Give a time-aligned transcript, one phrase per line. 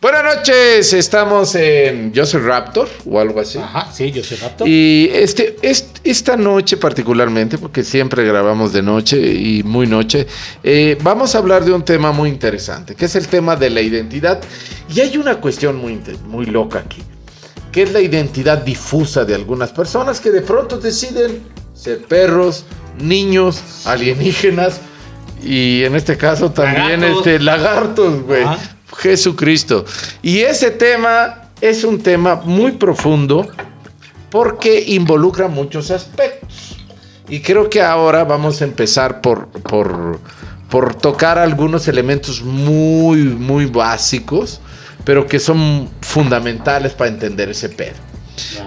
[0.00, 3.58] Buenas noches, estamos en Yo soy Raptor o algo así.
[3.58, 4.68] Ajá, sí, yo soy Raptor.
[4.68, 10.28] Y este, es- esta noche particularmente, porque siempre grabamos de noche y muy noche,
[10.62, 13.80] eh, vamos a hablar de un tema muy interesante, que es el tema de la
[13.80, 14.40] identidad.
[14.94, 17.02] Y hay una cuestión muy, muy loca aquí,
[17.72, 21.42] que es la identidad difusa de algunas personas que de pronto deciden
[21.74, 22.64] ser perros,
[23.00, 24.80] niños, alienígenas
[25.42, 27.18] y en este caso también Lagartos.
[27.26, 28.44] este, lagartos, güey.
[28.98, 29.84] Jesucristo.
[30.22, 33.48] Y ese tema es un tema muy profundo
[34.30, 36.76] porque involucra muchos aspectos.
[37.28, 40.18] Y creo que ahora vamos a empezar por, por,
[40.70, 44.60] por tocar algunos elementos muy, muy básicos,
[45.04, 47.96] pero que son fundamentales para entender ese pedo.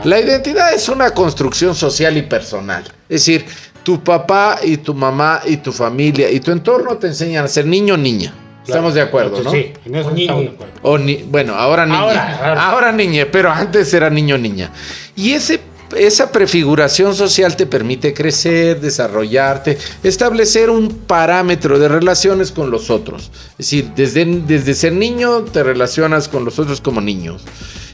[0.03, 2.83] La identidad es una construcción social y personal.
[3.09, 3.45] Es decir,
[3.83, 7.65] tu papá y tu mamá y tu familia y tu entorno te enseñan a ser
[7.65, 8.33] niño o niña.
[8.71, 9.51] Estamos de acuerdo, ¿no?
[9.51, 10.73] Sí, en eso estamos de acuerdo.
[10.83, 11.99] O ni- bueno, ahora niña.
[11.99, 12.91] Ahora, Ahora, ahora.
[12.91, 14.71] niña, pero antes era niño niña.
[15.15, 15.59] Y ese,
[15.97, 23.29] esa prefiguración social te permite crecer, desarrollarte, establecer un parámetro de relaciones con los otros.
[23.51, 27.43] Es decir, desde, desde ser niño te relacionas con los otros como niños.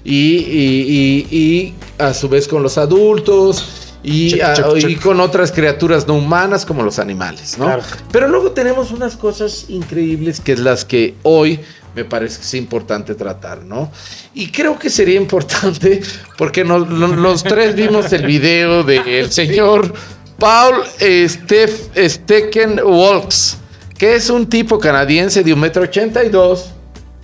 [0.03, 3.86] Y, y- y- y a su vez con los adultos.
[4.03, 5.01] Y, Check, a- check, y check.
[5.01, 7.65] con otras criaturas no humanas como los animales, ¿no?
[7.65, 7.83] Claro.
[8.11, 11.59] Pero luego tenemos unas cosas increíbles que es las que hoy
[11.95, 13.91] me parece que es importante tratar, ¿no?
[14.35, 16.01] Y creo que sería importante
[16.37, 19.91] porque nos- lo- los tres vimos el video del señor
[20.37, 23.57] Paul Steph, Stecken Walks,
[23.97, 26.69] que es un tipo canadiense de un metro ochenta y dos,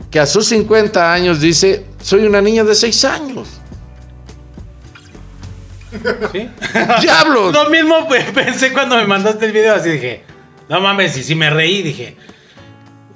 [0.09, 3.47] que a sus 50 años dice, soy una niña de 6 años.
[6.31, 6.49] ¿Sí?
[7.02, 7.53] ¡Diablos!
[7.53, 10.23] Lo mismo pe- pensé cuando me mandaste el video, así dije,
[10.69, 12.16] no mames, y si me reí, dije,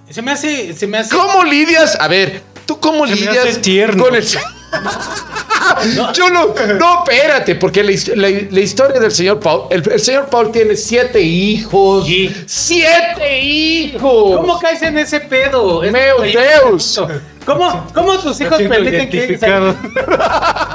[0.10, 1.16] se me hace, se me hace...
[1.16, 1.98] ¿Cómo lidias?
[2.00, 4.04] A ver, ¿tú cómo Se me lidias hace tierno.
[4.06, 4.24] con el...
[6.14, 10.00] Yo no, no, espérate, porque la, his- la- la historia del señor Paul, el, el
[10.00, 12.06] señor Paul tiene siete hijos.
[12.06, 12.34] Sí.
[12.46, 14.38] ¡Siete hijos!
[14.38, 15.82] ¿Cómo caes en ese pedo?
[15.82, 17.02] ¡Meu Deus!
[17.48, 19.40] ¿Cómo, ¿Cómo tus hijos permiten que.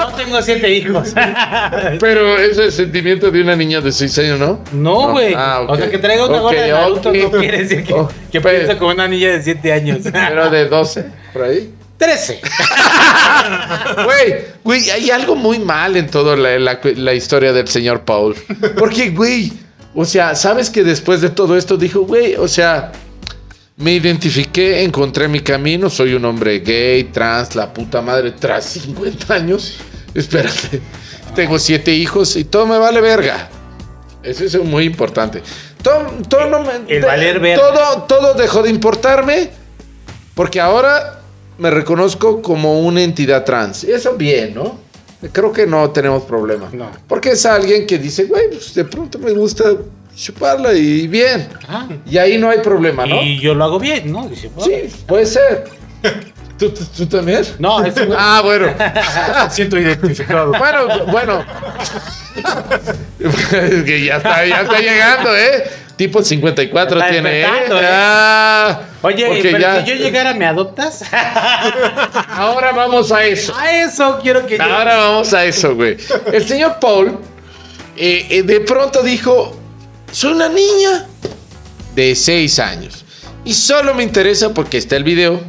[0.03, 1.13] No tengo siete hijos.
[2.01, 4.61] Pero ese es el sentimiento de una niña de seis años, ¿no?
[4.73, 5.35] No, güey.
[5.37, 5.65] Ah.
[5.69, 7.17] O sea, que traiga una gorra de Naruto ok.
[7.17, 8.55] no quiere decir que, Oh, que pues.
[8.57, 9.99] piensa como una niña de siete años.
[10.13, 11.75] Pero de 12, por ahí.
[11.99, 12.41] Trece.
[14.05, 14.35] Güey,
[14.65, 18.35] güey, hay algo muy mal en toda la, la- la historia del señor Paul.
[18.79, 19.53] Porque, güey,
[19.95, 22.91] o sea, sabes que después de todo esto dijo, güey, o sea,
[23.77, 29.35] me identifiqué, encontré mi camino, soy un hombre gay, trans, la puta madre, tras 50
[29.35, 29.77] años.
[30.15, 30.81] Espérate,
[31.35, 33.49] tengo siete hijos y todo me vale verga.
[34.23, 35.43] Eso es muy importante.
[35.83, 37.63] Todo, todo no me- El valer verga.
[37.73, 39.51] Todo, todo dejó de importarme
[40.35, 41.21] porque ahora
[41.59, 43.85] me reconozco como una entidad trans.
[43.85, 44.79] Y eso bien, ¿no?
[45.33, 46.69] Creo que no tenemos problema.
[46.73, 46.91] No.
[47.09, 49.65] Porque es alguien que dice, güey, pues de pronto me gusta
[50.17, 51.49] chuparla y bien.
[51.67, 51.89] Ajá.
[52.09, 53.23] Y ahí no hay problema, ¿no?
[53.23, 54.29] Y yo lo hago bien, ¿no?
[54.29, 55.65] Dice, Sí, puede ser.
[56.59, 57.43] ¿Tú, tú, tú también?
[57.59, 58.73] No, güey- Ah, bueno.
[59.51, 60.53] Siento identificado.
[60.53, 61.45] Bueno, bueno.
[63.21, 65.65] es que ya está, ya está llegando, ¿eh?
[65.97, 67.45] Tipo 54 Está tiene, ¿eh?
[67.45, 67.81] ¿eh?
[67.85, 71.05] Ah, Oye, porque pero ya- si yo llegara, ¿me adoptas?
[72.31, 73.55] Ahora vamos a eso.
[73.57, 74.63] A eso quiero que llegue.
[74.71, 75.97] Ahora vamos a eso, güey.
[76.33, 77.19] El señor Paul
[77.97, 79.59] eh, eh, de pronto dijo,
[80.13, 81.07] soy una niña
[81.95, 83.05] de 6 años.
[83.45, 85.41] Y solo me interesa porque está el video.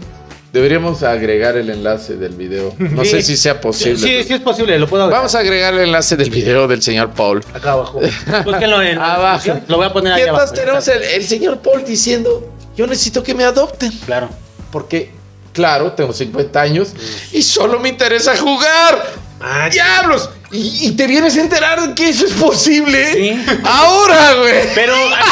[0.51, 2.73] Deberíamos agregar el enlace del video.
[2.77, 3.11] No Sí.
[3.11, 3.97] sé si sea posible.
[3.99, 7.09] Sí, sí es posible, lo puedo Vamos a agregar el enlace del video del señor
[7.11, 7.43] Paul.
[7.53, 7.99] acá abajo.
[8.45, 9.59] Búsquenlo en Abajo.
[9.67, 10.43] Lo voy a poner ahí abajo.
[10.43, 13.91] entonces tenemos el, el señor Paul diciendo, yo necesito que me adopten.
[14.05, 14.29] Claro.
[14.71, 15.11] Porque,
[15.53, 16.89] claro, tengo 50 años
[17.31, 19.03] y solo me interesa jugar.
[19.45, 20.29] Ah, ¡Diablos!
[20.51, 23.13] Y, y te vienes a enterar que eso es posible.
[23.13, 23.45] Sí.
[23.65, 24.53] Ahora, güey.
[24.73, 25.29] Pero aquí,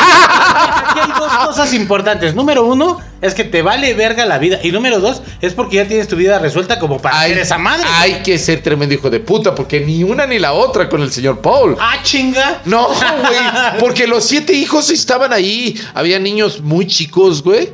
[0.89, 2.33] aquí hay dos cosas importantes.
[2.35, 4.59] Número uno es que te vale verga la vida.
[4.63, 7.57] Y número dos es porque ya tienes tu vida resuelta como para Hay, ser esa
[7.59, 7.87] madre.
[7.89, 11.11] hay que ser tremendo hijo de puta, porque ni una ni la otra con el
[11.11, 11.77] señor Paul.
[11.79, 12.61] Ah, chinga.
[12.65, 15.79] No, güey, porque los siete hijos estaban ahí.
[15.93, 17.69] Había niños muy chicos, güey.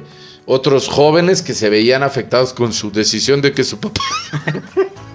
[0.45, 4.01] Otros jóvenes que se veían afectados con su decisión de que su papá.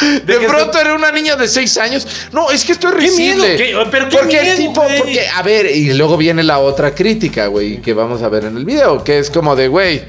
[0.26, 2.06] De, pronto era una niña de seis años.
[2.32, 3.44] No, es que esto es ¿Qué miedo?
[3.44, 3.56] risible.
[3.56, 3.76] ¿Qué?
[3.90, 7.80] Pero qué porque el tipo, porque, a ver, y luego viene la otra crítica, güey,
[7.80, 10.02] que vamos a ver en el video, que es como de, güey,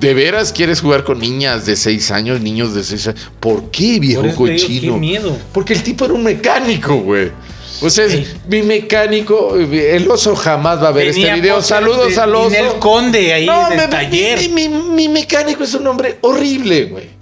[0.00, 3.30] ¿de veras quieres jugar con niñas de seis años, niños de seis años?
[3.40, 4.94] ¿Por qué, viejo Por digo, cochino?
[4.94, 5.36] qué miedo.
[5.52, 7.30] Porque el tipo era un mecánico, güey.
[7.78, 11.60] Pues es mi mecánico, el oso jamás va a ver este video.
[11.60, 12.48] Saludos de al oso.
[12.48, 14.38] Ninel Conde ahí No, en el me- taller.
[14.50, 17.15] Mi, mi- mi mecánico es un hombre horrible, güey.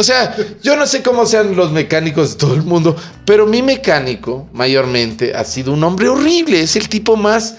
[0.00, 3.60] O sea, yo no sé cómo sean los mecánicos de todo el mundo, pero mi
[3.60, 6.62] mecánico, mayormente, ha sido un hombre horrible.
[6.62, 7.56] Es el tipo más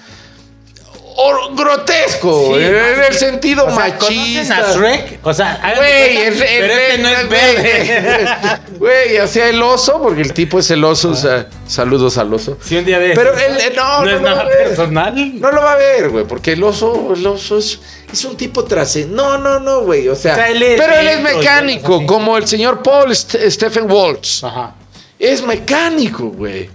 [1.55, 4.69] grotesco, Sí, en el sentido O sea, ¿conocen machista.
[4.69, 5.19] a Shrek?
[5.23, 8.27] O sea, Güey, pero este no es verde.
[8.79, 11.09] Güey, sea, el oso, porque el tipo es el oso.
[11.11, 12.57] o sea, saludos al oso.
[12.63, 13.13] Si un día ves.
[13.15, 14.67] Pero él, eh, no, no, no, es lo va nada a ver.
[14.69, 15.39] personal.
[15.39, 17.79] No lo va a ver, güey, porque el oso, el oso es,
[18.11, 19.05] es un tipo trase.
[19.05, 20.07] No, no, no, güey.
[20.07, 23.49] O sea, O sea, él es pero él es mecánico, como el señor Paul St-
[23.51, 24.43] Stephen Waltz.
[24.43, 24.75] Ajá.
[25.19, 26.69] Es mecánico, güey.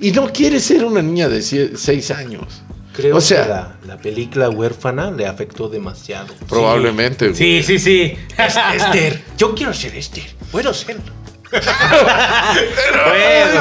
[0.00, 2.44] Y no quiere ser una niña de 6 años.
[2.94, 6.34] Creo O sea- que la, la película huérfana le afectó demasiado.
[6.48, 7.36] Probablemente, güey.
[7.36, 8.14] Sí, sí, sí.
[8.36, 10.24] Esther, yo quiero ser Esther.
[10.50, 11.02] Puedo serlo.
[11.50, 11.64] Bueno,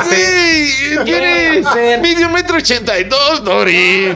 [0.09, 1.63] sí.
[1.73, 2.01] Ser.
[2.01, 4.15] Medio metro ochenta y dos, Nori.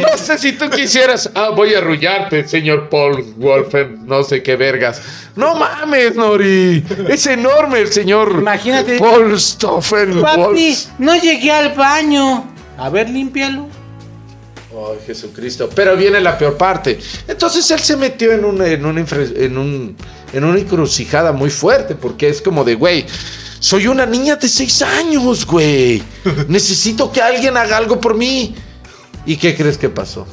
[0.00, 1.30] No sé si tú quisieras.
[1.34, 4.06] Ah, voy a arrullarte, señor Paul Wolfen.
[4.06, 5.02] No sé qué vergas.
[5.36, 6.84] No mames, Nori.
[7.08, 8.36] Es enorme el señor.
[8.40, 8.98] Imagínate.
[8.98, 10.84] Paul Stoffen Papi, Wolf.
[10.98, 12.52] no llegué al baño.
[12.78, 13.68] A ver, límpialo.
[14.72, 15.68] Ay, Jesucristo.
[15.74, 16.98] Pero viene la peor parte.
[17.26, 19.96] Entonces él se metió en una, en una, en un,
[20.32, 21.94] en una encrucijada muy fuerte.
[21.94, 23.04] Porque es como de, güey,
[23.58, 26.02] soy una niña de seis años, güey.
[26.48, 28.54] Necesito que alguien haga algo por mí.
[29.26, 30.26] ¿Y qué crees que pasó?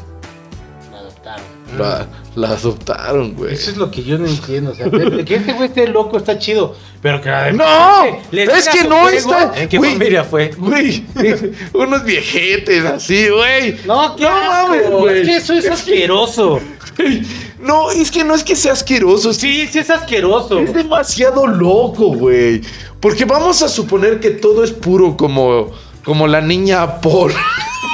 [1.78, 2.08] La,
[2.38, 3.56] la adoptaron, güey.
[3.56, 4.70] Eso es lo que yo no entiendo.
[4.70, 6.76] O sea, que este güey esté loco está chido.
[7.02, 9.54] Pero que de No, es que no está.
[9.56, 10.52] ¿En qué familia fue?
[10.56, 11.04] Güey,
[11.74, 13.78] unos viejetes así, güey.
[13.88, 15.22] No, qué No mames, güey.
[15.22, 16.62] Es que eso es asqueroso.
[17.60, 20.60] No, es que no es que sea asqueroso, Sí, sí es asqueroso.
[20.60, 22.62] Es demasiado loco, güey.
[23.00, 25.72] Porque vamos a suponer que todo es puro como,
[26.04, 27.34] como la niña Paul.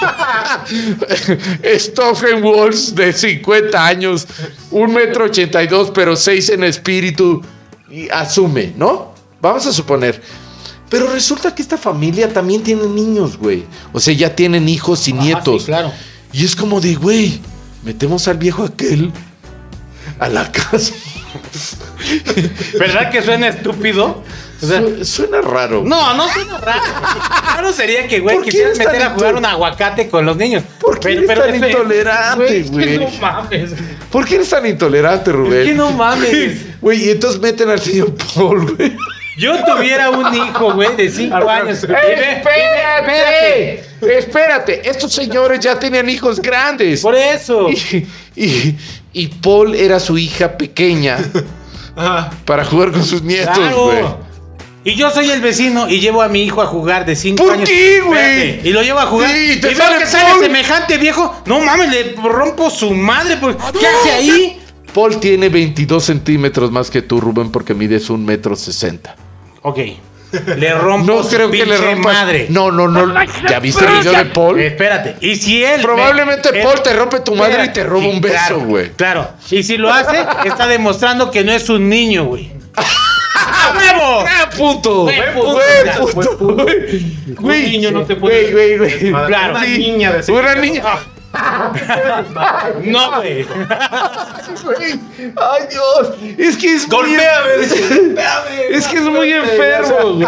[1.78, 4.28] Stephen Walls de 50 años,
[4.72, 7.42] un metro 82, pero 6 en espíritu.
[7.90, 9.14] Y asume, ¿no?
[9.42, 10.22] Vamos a suponer.
[10.90, 13.66] Pero resulta que esta familia también tiene niños, güey.
[13.92, 15.62] O sea, ya tienen hijos y Ajá, nietos.
[15.64, 15.92] sí, claro.
[16.32, 17.40] Y es como de, güey,
[17.84, 19.12] metemos al viejo aquel
[20.20, 20.94] a la casa.
[22.80, 24.24] ¿Verdad que suena estúpido?
[24.64, 25.84] O sea, Su- suena raro.
[25.86, 26.82] no, no suena raro.
[27.56, 30.64] Raro sería que, güey, ¿Por qué quisieras meter a jugar un aguacate con los niños.
[30.80, 32.98] ¿Por qué eres tan intolerante, güey?
[32.98, 33.72] No mames.
[34.12, 35.62] ¿Por qué eres tan intolerante, Rubén?
[35.62, 36.80] Es que no mames.
[36.82, 38.96] Güey, y entonces meten al señor Paul, güey.
[39.38, 41.82] Yo tuviera un hijo, güey, de 5 años.
[41.88, 41.96] ve-
[42.32, 43.84] ¡Espérate!
[44.18, 47.02] Espérate, estos señores ya tenían hijos grandes.
[47.02, 47.70] Por eso.
[47.70, 48.78] Y, y-
[49.14, 51.18] y Paul era su hija pequeña
[51.96, 54.18] Ah, para jugar con sus nietos, Claro.
[54.86, 57.54] Y yo soy el vecino y llevo a mi hijo a jugar de 5 ¿Por
[57.54, 57.70] años.
[57.70, 58.68] qué, güey?
[58.68, 59.30] Y lo llevo a jugar.
[59.32, 61.42] Sí, te y veo que sale semejante viejo.
[61.46, 63.38] No mames, le rompo su madre.
[63.38, 64.60] pues, ¿Qué hace ahí?
[64.94, 69.16] Paul tiene 22 centímetros más que tú, Rubén, porque mides un metro sesenta.
[69.62, 69.80] Ok.
[70.58, 72.14] Le rompo No su creo que le rompas.
[72.14, 72.48] madre.
[72.50, 73.14] No, no, no.
[73.50, 74.60] ¿Ya viste el video de Paul?
[74.60, 75.16] Espérate.
[75.22, 75.80] Y si él.
[75.82, 78.90] Probablemente Paul te rompe tu madre y te roba un beso, claro, güey.
[78.92, 79.30] Claro.
[79.50, 82.52] Y si lo hace, está demostrando que no es un niño, güey.
[83.36, 84.26] ¡A huevo!
[84.28, 85.04] ¡Ah, puto!
[85.04, 86.66] Güey, puto.
[87.40, 87.72] güey.
[87.72, 89.12] Niño no te puede- Güey, güey, güey.
[89.28, 89.52] Claro.
[89.58, 90.84] Una niña de Una niña.
[92.84, 93.44] No, güey.
[93.44, 95.00] Güey.
[95.36, 96.10] Ay, Dios.
[96.38, 96.96] Es que es muy.
[96.98, 97.66] Golpéame,
[98.70, 100.28] Es que es muy enfermo, güey.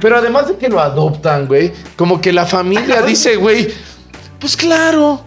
[0.00, 3.68] Pero además de que lo adoptan, güey, como que la familia dice, güey,
[4.38, 5.22] pues claro,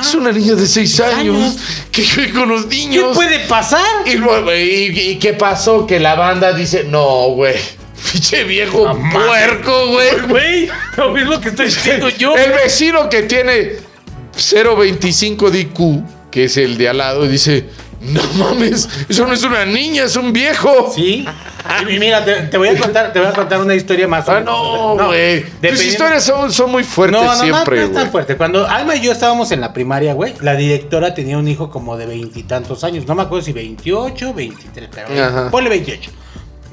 [0.00, 1.56] es una niña de seis años años.
[1.90, 3.14] que vive con los ¿Qué niños.
[3.14, 3.84] puede pasar?
[4.06, 5.86] Y luego, ¿y, y qué pasó?
[5.86, 7.56] Que la banda dice, no, güey,
[8.12, 10.20] pinche viejo puerco, güey.
[10.28, 12.36] Güey, lo mismo que estoy diciendo yo.
[12.36, 13.72] El vecino que tiene
[14.36, 17.64] 0.25 de IQ, que es el de al lado, dice,
[18.00, 20.92] no mames, eso no es una niña, es un viejo.
[20.94, 21.24] Sí.
[21.90, 24.28] Y mira, te, te voy a contar, te voy a contar una historia más.
[24.28, 25.40] Ah, no, güey.
[25.42, 28.36] Tus dependiendo- historias son, son muy fuertes No, no, no, siempre, no es tan fuerte.
[28.36, 31.96] Cuando Alma y yo estábamos en la primaria, güey, la directora tenía un hijo como
[31.96, 33.06] de veintitantos años.
[33.06, 35.50] No me acuerdo si 28, 23, pero Ajá.
[35.50, 36.10] ponle 28.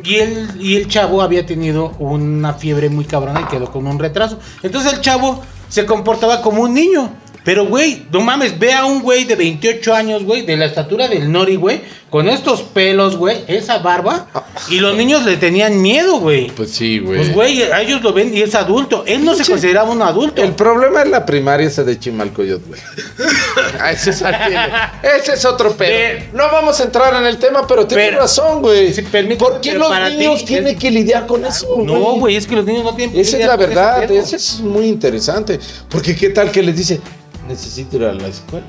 [0.03, 3.97] Y el, y el chavo había tenido una fiebre muy cabrona y quedó con un
[3.99, 4.37] retraso.
[4.61, 7.09] Entonces el chavo se comportaba como un niño.
[7.43, 11.07] Pero, güey, no mames, ve a un güey de 28 años, güey, de la estatura
[11.09, 14.27] del Nori, güey, con estos pelos, güey, esa barba,
[14.69, 16.47] y los niños le tenían miedo, güey.
[16.51, 17.17] Pues sí, güey.
[17.17, 19.03] Pues, güey, a ellos lo ven y es adulto.
[19.05, 20.41] Él no se consideraba un adulto.
[20.41, 22.79] El problema es la primaria esa de Chimalcoyot, güey.
[23.91, 25.91] Ese, es, ese es otro pedo.
[25.91, 28.93] Eh, No vamos a entrar en el tema, pero tienes pero- razón, güey.
[28.93, 31.85] Permíteme, ¿Por qué los niños ti tienen es- que lidiar con eso, güey?
[31.87, 34.85] No, güey, es que los niños no tienen Esa es la verdad, eso es muy
[34.87, 35.59] interesante.
[35.89, 37.01] Porque qué tal que les dice,
[37.47, 38.65] necesito ir a la escuela.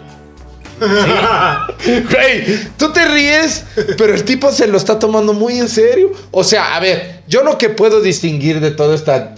[1.84, 3.64] Güey, tú te ríes,
[3.96, 6.12] pero el tipo se lo está tomando muy en serio.
[6.30, 9.34] O sea, a ver, yo lo que puedo distinguir de toda esta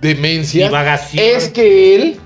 [0.00, 1.24] demencia Divagación.
[1.24, 2.16] es que él,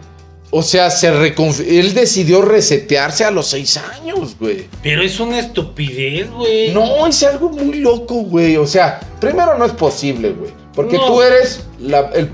[0.51, 4.69] o sea, se él decidió resetearse a los seis años, güey.
[4.83, 6.73] Pero es una estupidez, güey.
[6.73, 8.57] No, es algo muy loco, güey.
[8.57, 10.51] O sea, primero no es posible, güey.
[10.75, 11.07] Porque No.
[11.07, 12.31] tú eres la- el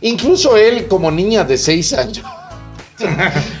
[0.00, 2.22] incluso él como niña de 6 años.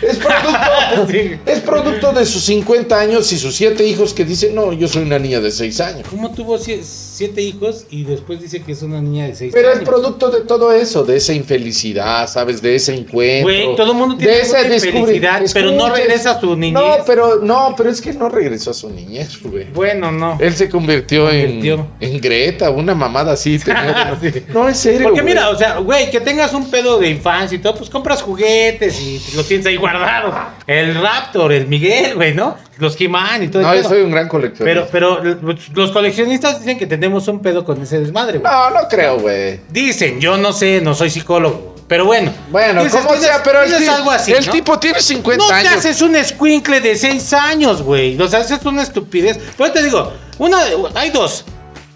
[0.02, 1.08] Es producto
[1.46, 5.02] es producto de sus 50 años y sus 7 hijos que dicen, "No, yo soy
[5.02, 8.80] una niña de 6 años." ¿Cómo tuvo sie- siete hijos y después dice que es
[8.80, 9.82] una niña de seis Pero años?
[9.82, 12.62] es producto de todo eso, de esa infelicidad, ¿sabes?
[12.62, 13.42] De ese encuentro.
[13.44, 16.72] Güey, todo el mundo tiene de descubre- infelicidad, pero no regresa a su niñez.
[16.80, 19.66] No, pero no, pero es que no regresó a su niñez, güey.
[19.74, 20.38] Bueno, no.
[20.40, 21.86] Él se convirtió, Convirtió.
[22.00, 23.58] En, en Greta, una mamada así.
[23.58, 24.42] tenía- Sí.
[24.54, 25.02] No, en serio.
[25.02, 25.34] Porque güey.
[25.34, 28.98] mira, o sea, güey, que tengas un pedo de infancia y todo, pues compras juguetes
[28.98, 30.34] y los tienes ahí guardados.
[30.66, 32.56] El Raptor, el Miguel, güey, ¿no?
[32.78, 34.88] Los He-Man y todo No, yo soy un gran coleccionista.
[34.90, 38.50] Pero, pero los coleccionistas dicen que tenemos un pedo con ese desmadre, güey.
[38.52, 39.60] No, no creo, güey.
[39.70, 41.74] Dicen, yo no sé, no soy psicólogo.
[41.88, 42.32] Pero bueno.
[42.50, 44.52] Bueno, Dices, como sea, pero el, ti- algo así, el ¿no?
[44.52, 45.72] tipo tiene 50 No te años.
[45.74, 48.20] haces un escuincle de 6 años, güey.
[48.20, 49.40] O sea, es una estupidez.
[49.58, 50.58] Pero te digo, una,
[50.94, 51.44] hay dos.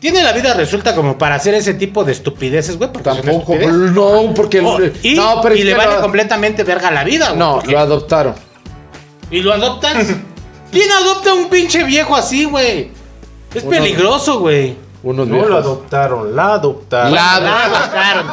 [0.05, 2.91] Tiene la vida resulta como para hacer ese tipo de estupideces, güey.
[2.95, 3.73] es Tampoco, estupidez.
[3.73, 4.61] no, porque...
[4.61, 7.39] Oh, y, no, pero y es le que vale lo- completamente verga la vida, güey.
[7.39, 8.35] No, porque- lo adoptaron.
[9.31, 9.97] Y lo adoptan.
[10.71, 12.91] ¿Quién adopta a un pinche viejo así, güey?
[13.55, 14.77] Es Uno- peligroso, güey.
[15.03, 15.51] Unos No viejos.
[15.51, 17.15] lo adoptaron, la adoptaron.
[17.15, 18.27] La- La adoptaron.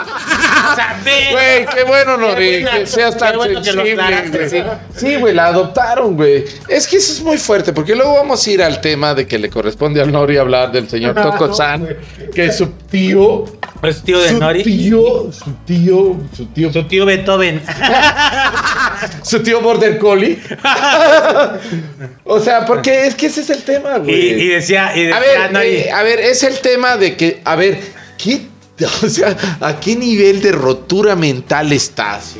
[1.03, 4.63] Ve- Güey, qué bueno, Nori, que seas tan bueno que lo sensible, güey.
[4.95, 5.15] sí.
[5.17, 6.45] Güey, la adoptaron, güey.
[6.67, 9.37] Es que eso es muy fuerte, porque luego vamos a ir al tema de que
[9.39, 11.87] le corresponde al Nori hablar del señor Toko no, San,
[12.33, 13.45] que es su tío,
[13.83, 14.63] Es tío de su Nori.
[14.63, 17.61] tío, su tío, su tío, Su tío Beethoven.
[19.23, 20.39] su tío Border Collie.
[22.25, 24.41] o sea, porque es que ese es el tema, y, güey.
[24.43, 25.67] y decía, y decía A ver, Nori.
[25.67, 27.79] eh, a ver, es el tema de que, a ver,
[28.17, 28.41] ¿qué,
[29.03, 32.35] o sea, ¿a qué nivel de rotura mental estás?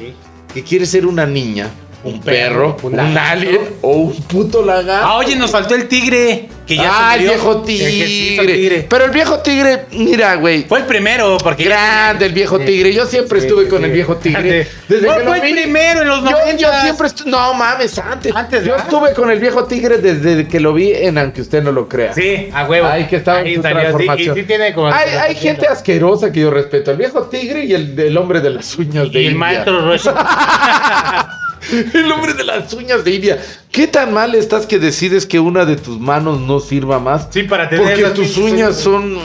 [0.54, 1.70] Que quieres ser una niña,
[2.04, 5.08] un, perro, un, un alien o un puto lagarto.
[5.08, 6.50] Ah, oye, nos faltó el tigre.
[6.66, 8.88] Que ya ah, se el viejo El hizo tigre.
[8.90, 10.64] Pero el viejo tigre, mira, güey.
[10.64, 11.66] Fue el primero, porque.
[11.66, 12.94] Grande el viejo tigre.
[12.94, 13.86] Yo siempre Sí, estuve sí, con sí.
[13.86, 14.68] el viejo tigre.
[14.88, 15.62] Desde No, que lo fue el vi.
[15.64, 16.82] primero en los Yo, yo 90.
[16.84, 17.32] siempre estuve.
[17.32, 18.34] No mames, antes.
[18.34, 18.88] Antes, yo ¿verdad?
[18.88, 22.14] estuve con el viejo tigre desde que lo vi en Aunque usted no lo crea.
[22.14, 22.88] Sí, a huevo.
[22.88, 24.38] Ay, que estaba en Ahí su transformación.
[24.38, 24.88] Y sí tiene como.
[24.88, 26.92] Hay, hay gente asquerosa que yo respeto.
[26.92, 29.38] El viejo tigre y el, el hombre de las uñas de Y el India.
[29.40, 30.10] maestro Roshi.
[31.94, 33.42] El hombre de las uñas de India.
[33.72, 37.28] ¿Qué tan mal estás que decides que una de tus manos no sirva más?
[37.32, 37.86] Sí, para tener.
[37.86, 39.18] Porque las tus uñas son.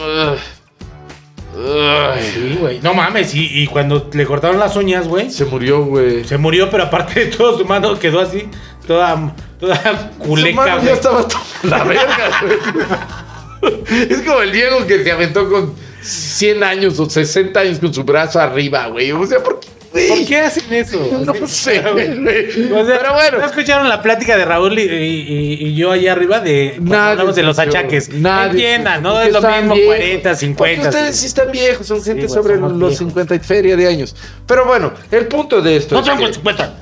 [1.59, 2.81] Ay, Sí, güey.
[2.83, 6.23] No mames, y, y cuando le cortaron las uñas, güey, se murió, güey.
[6.25, 8.47] se murió, pero aparte de todo, su mano quedó así,
[8.87, 10.87] toda, toda Su culeca, mano güey.
[10.87, 12.31] ya estaba toda la verga,
[13.63, 13.75] güey.
[14.11, 18.05] Es como el Diego que se aventó con 100 años o 60 años con su
[18.05, 19.11] brazo arriba, güey.
[19.13, 19.69] O sea, ¿por qué?
[20.09, 21.25] ¿Por qué hacen eso?
[21.27, 22.73] No sé, güey.
[22.73, 23.39] O sea, Pero bueno.
[23.39, 27.11] ¿no escucharon la plática de Raúl y, y- y yo allá arriba de cuando Nadie
[27.13, 27.79] hablamos de los escuchó.
[27.79, 28.09] achaques?
[28.15, 29.21] Nadie Entiendan, ¿no?
[29.21, 29.95] Es lo Están mismo viejos.
[29.97, 30.57] 40, 50.
[30.83, 32.99] Porque ustedes sí están viejos, son gente güey, sobre somos los viejos.
[32.99, 34.17] 50 y feria de años.
[34.47, 36.75] Pero bueno, el punto de esto No es son que- con 50.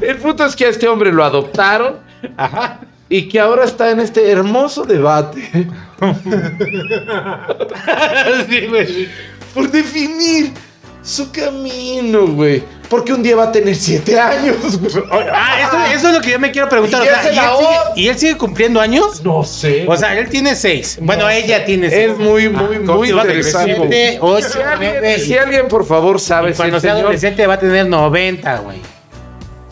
[0.02, 1.96] el punto es que a este hombre lo adoptaron
[2.36, 2.80] Ajá.
[3.08, 5.66] y que ahora está en este hermoso debate
[8.48, 9.08] sí, güey.
[9.54, 10.52] por definir
[11.02, 12.62] su camino, güey.
[12.88, 15.04] Porque un día va a tener 7 años, güey.
[15.32, 17.02] Ah, eso, eso es lo que yo me quiero preguntar.
[17.04, 19.22] Y O sea, ya se ¿y, la él sigue, o- y él sigue cumpliendo años?
[19.24, 19.84] No sé.
[19.88, 20.98] O sea, él tiene 6.
[21.02, 22.10] Bueno, ella tiene 6.
[22.12, 23.74] es muy, muy, muy interesante.
[23.76, 27.04] 7, 8, Si alguien, si alguien, por favor, sabe Y si cuando el sea señor-
[27.06, 28.78] adolescente va a tener 90, güey.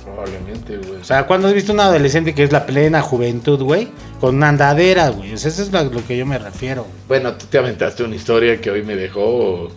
[0.05, 1.01] Probablemente, güey.
[1.01, 3.89] O sea, ¿cuándo has visto un adolescente que es la plena juventud, güey?
[4.21, 5.35] Con una andadera, güey.
[5.35, 6.87] O sea, eso es lo, lo que yo me refiero.
[7.09, 9.71] Bueno, tú te aventaste una historia que hoy me dejó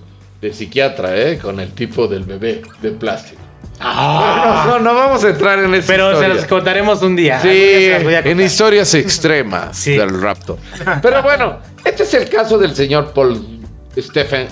[0.43, 1.39] de psiquiatra, ¿eh?
[1.41, 3.41] Con el tipo del bebé de plástico.
[3.79, 5.87] No, no, no vamos a entrar en esa Ah.
[5.87, 7.41] Pero se los contaremos un día.
[7.41, 9.91] Sí, en historias extremas Sí.
[9.95, 10.57] del raptor.
[11.01, 13.41] Pero bueno, este es el caso del señor Paul
[13.97, 14.47] Stephen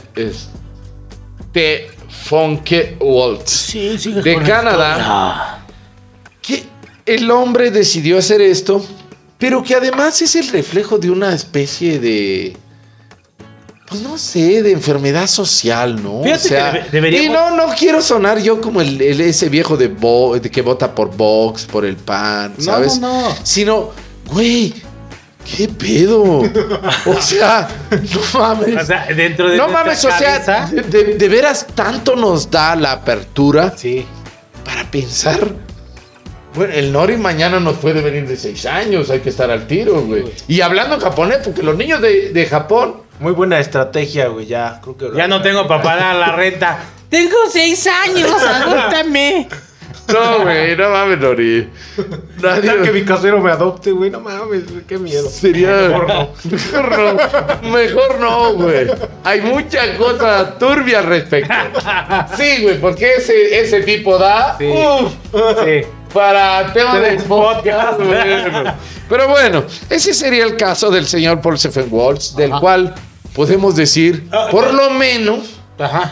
[2.09, 3.49] Fonke Waltz.
[3.51, 5.63] Sí, De Canadá.
[6.41, 6.63] que
[7.05, 8.83] el hombre decidió hacer esto,
[9.37, 12.55] pero que además es el reflejo de una especie de,
[13.91, 16.23] pues no sé, de enfermedad social, ¿no?
[16.23, 19.75] Fíjate que debe- deberíamos- Y no, no quiero sonar yo como el, el- ese viejo
[19.75, 22.99] de, Vo- de que vota por Vox, por el PAN, No, ¿sabes?
[22.99, 23.35] no, no.
[23.43, 23.89] Sino,
[24.31, 24.73] güey,
[25.57, 26.21] ¿qué pedo?
[26.23, 26.45] o
[27.21, 28.81] sea, no mames.
[28.81, 33.73] O sea, dentro de no mames, o sea, de, veras tanto nos da la apertura
[33.75, 34.05] Sí.
[34.63, 35.53] para pensar.
[36.55, 40.01] Bueno, el Nori mañana nos puede venir de seis años, hay que estar al tiro,
[40.05, 40.23] güey.
[40.47, 43.00] Y hablando en japonés, porque los niños de, de Japón.
[43.21, 44.79] Muy buena estrategia, güey, ya.
[44.81, 46.79] Creo que Ya no tengo para pagar la renta.
[47.09, 49.47] Tengo seis años, adóptame.
[50.11, 51.69] No, güey, no mames, Nori.
[52.41, 52.91] Ya que Nadie.
[52.91, 55.29] mi casero me adopte, güey, no mames, güey, qué miedo.
[55.29, 55.71] Sería.
[55.89, 56.29] Mejor no.
[56.49, 56.97] Mejor
[57.63, 57.69] no.
[57.69, 58.87] Mejor no, güey.
[59.23, 61.53] Hay muchas cosas turbias al respecto.
[62.37, 64.55] Sí, güey, porque ese, ese tipo da.
[64.57, 64.65] Sí.
[64.67, 65.11] uf,
[65.63, 65.81] Sí.
[66.13, 67.99] para tema de podcast.
[67.99, 68.73] bueno.
[69.07, 71.57] Pero bueno, ese sería el caso del señor Paul
[71.89, 72.59] Waltz, del Ajá.
[72.61, 72.95] cual
[73.33, 75.39] podemos decir, por lo menos,
[75.79, 76.11] Ajá.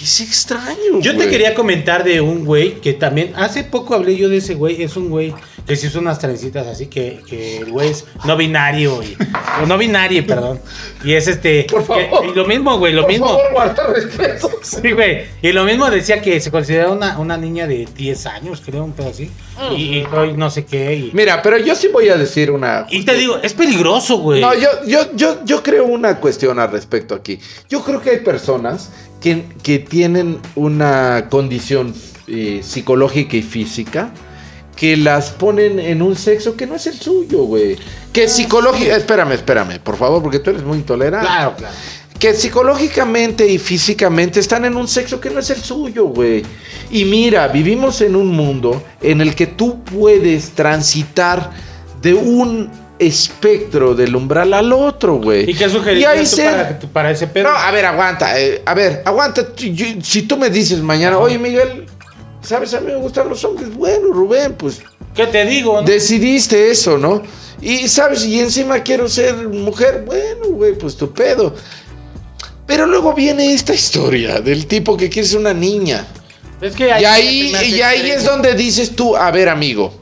[0.00, 1.00] Que es extraño.
[1.00, 4.54] Yo te quería comentar de un güey que también, hace poco hablé yo de ese
[4.54, 5.34] güey, es un güey
[5.66, 9.14] que se hizo unas trencitas así que, que el güey es no binario, y,
[9.62, 10.58] o no binario, perdón.
[11.04, 11.64] Y es este...
[11.70, 12.22] Por favor.
[12.22, 13.26] que- y lo mismo, güey, lo Por mismo.
[13.26, 14.50] favor, guarda respeto.
[14.62, 15.24] Sí, güey.
[15.42, 18.92] Y lo mismo decía que se considera una, una niña de 10 años, creo, un
[18.92, 19.30] pedo así.
[19.76, 20.94] Y, y hoy no sé qué.
[20.94, 22.86] Y, Mira, pero yo sí voy a decir una.
[22.90, 24.40] y te digo, es peligroso, güey.
[24.40, 27.38] No, yo, yo, yo, yo creo una cuestión al respecto aquí.
[27.68, 31.94] Yo creo que hay personas que, que tienen una condición
[32.26, 34.12] eh, psicológica y física
[34.76, 37.76] que las ponen en un sexo que no es el suyo, güey.
[38.14, 38.96] Que psicológica...
[38.96, 41.26] Espérame, espérame, por favor, porque tú eres muy intolerante.
[41.26, 41.74] Claro, claro.
[42.18, 46.42] Que psicológicamente y físicamente están en un sexo que no es el suyo, güey.
[46.90, 51.50] Y mira, vivimos en un mundo en el que tú puedes transitar
[52.00, 52.70] de un
[53.00, 55.50] espectro del umbral al otro, güey.
[55.50, 55.64] ¿Y qué
[56.06, 57.48] ahí tú se- para, ese pedo?
[57.50, 58.38] No, a ver, aguanta.
[58.38, 59.54] eh, a ver, aguanta.
[59.56, 61.86] Yo- si tú me dices mañana, oye, Miguel,
[62.42, 62.74] ¿sabes?
[62.74, 63.74] A mí me gustan los hombres.
[63.74, 64.80] Bueno, Rubén, pues
[65.14, 65.80] ¿Qué te digo?
[65.80, 65.82] no?
[65.82, 67.22] decidiste eso, ¿no?
[67.62, 71.54] Y sabes, y encima quiero ser mujer, bueno, güey, pues tu pedo.
[72.66, 76.06] Pero luego viene esta historia del tipo que quiere ser una niña.
[76.60, 79.92] Es que Y ahí, y ahí es donde dices tú, a ver, amigo.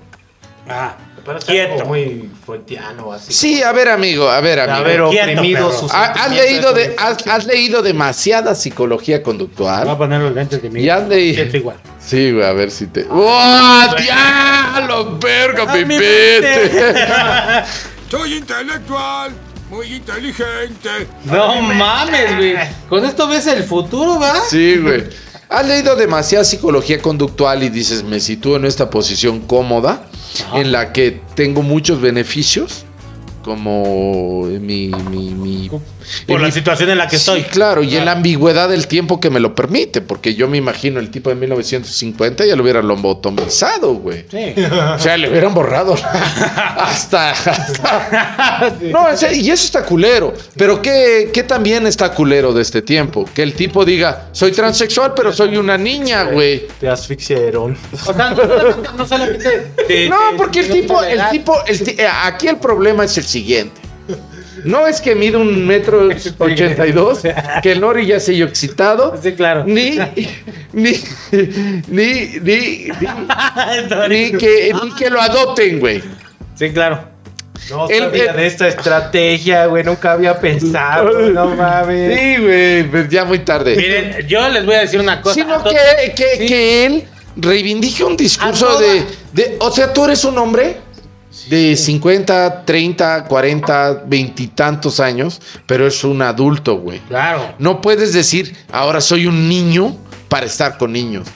[0.68, 0.96] Ah,
[1.30, 3.32] Algo muy fuentiano, así.
[3.32, 5.08] Sí, a ver, amigo, a ver, amigo.
[5.08, 9.96] oprimido sus Ha- ¿Has leído, de, de has, has leído demasiada psicología voy a conductual?
[9.96, 10.82] poner los lentes de mi.
[10.82, 11.34] Ya leí.
[11.34, 11.76] Siento igual.
[11.98, 13.06] Sí, güey, a ver si te.
[13.10, 17.64] ¡Oh, diablo, verga, Ah, pipete!
[18.10, 19.32] Soy intelectual,
[19.70, 21.06] muy inteligente.
[21.24, 22.54] No mames, güey.
[22.88, 24.40] Con esto ves el futuro, ¿va?
[24.48, 25.04] Sí, güey.
[25.50, 30.02] Has leído demasiada psicología conductual y dices, me sitúo en esta posición cómoda,
[30.46, 30.60] Ajá.
[30.60, 32.84] en la que tengo muchos beneficios,
[33.42, 34.88] como mi...
[35.10, 35.70] mi, mi-
[36.26, 37.42] Por la mi- situación en la que Sí, estoy.
[37.44, 41.00] claro, y en la ambigüedad del tiempo que me lo permite, porque yo me imagino
[41.00, 44.24] el tipo de 1950 ya lo hubiera lobotomizado, güey.
[44.30, 44.54] Sí.
[44.94, 45.94] O sea, le hubieran borrado
[46.76, 47.30] hasta...
[47.30, 50.34] hasta- No, o sea, y eso está culero.
[50.56, 53.24] Pero ¿qué, ¿qué también está culero de este tiempo?
[53.34, 56.66] Que el tipo diga, soy transexual, pero soy una niña, güey.
[56.80, 57.76] Te asfixiaron.
[58.06, 58.34] O sea,
[58.96, 59.72] no solamente.
[60.08, 63.80] No, porque el tipo, el tipo, el eh, aquí el problema es el siguiente.
[64.64, 67.22] No es que mide un metro ochenta y dos,
[67.62, 69.64] que el Nori ya se haya excitado, Sí, claro.
[69.66, 69.98] ni,
[70.72, 70.92] ni,
[71.42, 72.88] ni, ni, ni,
[74.08, 76.02] ni que, ni que lo adopten, güey.
[76.54, 77.16] Sí, claro.
[77.70, 79.84] No El- sabía el- de esta estrategia, güey.
[79.84, 82.18] Nunca había pensado, no mames.
[82.18, 83.76] Sí, güey, pues ya muy tarde.
[83.76, 85.34] Miren, yo les voy a decir una cosa.
[85.34, 86.46] Sino que, que, Sí.
[86.46, 87.04] que él
[87.36, 89.56] reivindique un discurso de, de.
[89.60, 90.76] O sea, tú eres un hombre
[91.48, 97.00] de 50, 30, 40, veintitantos años, pero es un adulto, güey.
[97.08, 97.54] Claro.
[97.58, 99.96] No puedes decir, ahora soy un niño
[100.28, 101.26] para estar con niños.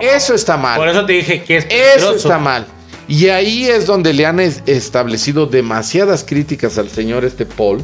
[0.00, 0.78] Eso está mal.
[0.78, 2.66] Por eso te dije que es Eso está mal.
[3.08, 7.82] Y ahí es donde le han es- establecido demasiadas críticas al señor este Paul.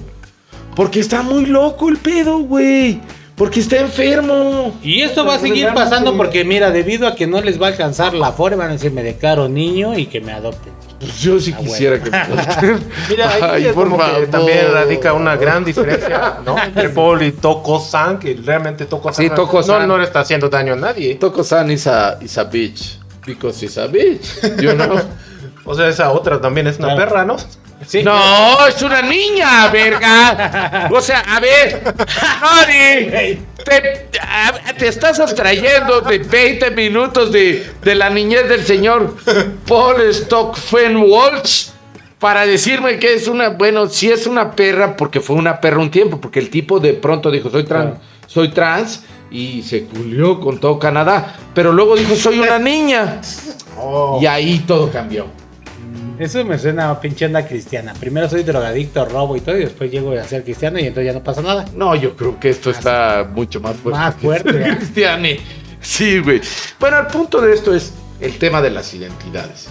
[0.74, 3.00] Porque está muy loco el pedo, güey.
[3.38, 4.76] Porque está enfermo.
[4.82, 7.70] Y esto va a seguir pasando porque, mira, debido a que no les va a
[7.70, 10.72] alcanzar la forma, van a decir, me declaro niño y que me adopten.
[10.98, 12.80] Pues yo sí Ah, quisiera que me adopten.
[13.08, 16.56] Mira, ahí Ay, es por como que también radica una gran diferencia, ¿no?
[16.64, 19.82] Entre Paul y Toko-san, que realmente Toko-san Sí, Toko-san.
[19.82, 21.14] no, no le está haciendo daño a nadie.
[21.14, 22.98] Toko-san is a, is a bitch.
[23.24, 24.40] Because he's a bitch.
[24.60, 24.98] You know?
[25.64, 27.08] O sea, esa otra también es una Claro.
[27.08, 27.36] perra, ¿no?
[27.86, 28.02] Sí.
[28.02, 30.88] No, es una niña, verga.
[30.92, 31.82] O sea, a ver,
[32.42, 39.14] Nori, te, a- te estás abstrayendo de 20 minutos de, de la niñez del señor
[39.66, 41.68] Paul Stockfen Walsh
[42.18, 45.90] para decirme que es una, bueno, sí es una perra porque fue una perra un
[45.90, 48.00] tiempo, porque el tipo de pronto dijo, soy trans, Claro.
[48.26, 53.20] soy trans y se culió con todo Canadá, pero luego dijo, soy una niña.
[54.20, 55.26] Y ahí todo cambió.
[56.18, 57.94] Eso me suena a pinche onda cristiana.
[57.98, 61.18] Primero soy drogadicto, robo y todo, y después llego a ser cristiano y entonces ya
[61.18, 61.64] no pasa nada.
[61.74, 63.98] No, yo creo que esto está mucho más fuerte.
[64.00, 64.76] Más que fuerte, ¿eh?
[64.78, 65.36] Cristiani.
[65.80, 66.40] Sí, güey.
[66.80, 69.68] Bueno, el punto de esto es el tema de las identidades.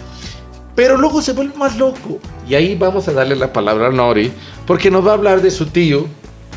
[0.74, 2.20] Pero luego se vuelve más loco.
[2.48, 4.32] Y ahí vamos a darle la palabra a Nori,
[4.66, 6.08] porque nos va a hablar de su tío,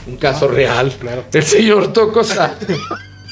[0.07, 1.25] un caso real, claro.
[1.33, 2.55] el señor Tocosa.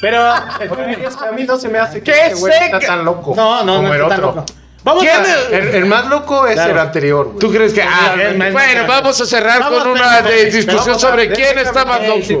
[0.01, 0.17] Pero.
[0.57, 2.95] Que a mí no se me hace que ¡Qué ese güey está seca!
[2.95, 3.33] tan loco.
[3.35, 4.41] No, no, como no el está tan otro.
[4.41, 4.53] loco.
[4.89, 5.23] Vamos ¿Quién a.
[5.23, 5.51] es?
[5.51, 6.71] El, el más loco es Claro.
[6.73, 7.39] el anterior, güey.
[7.39, 7.83] ¿Tú crees que.?
[7.83, 8.15] Ah,
[8.51, 12.15] bueno, vamos a cerrar Vamos, con una de discusión a- sobre quién está más loco.
[12.17, 12.35] en Sí,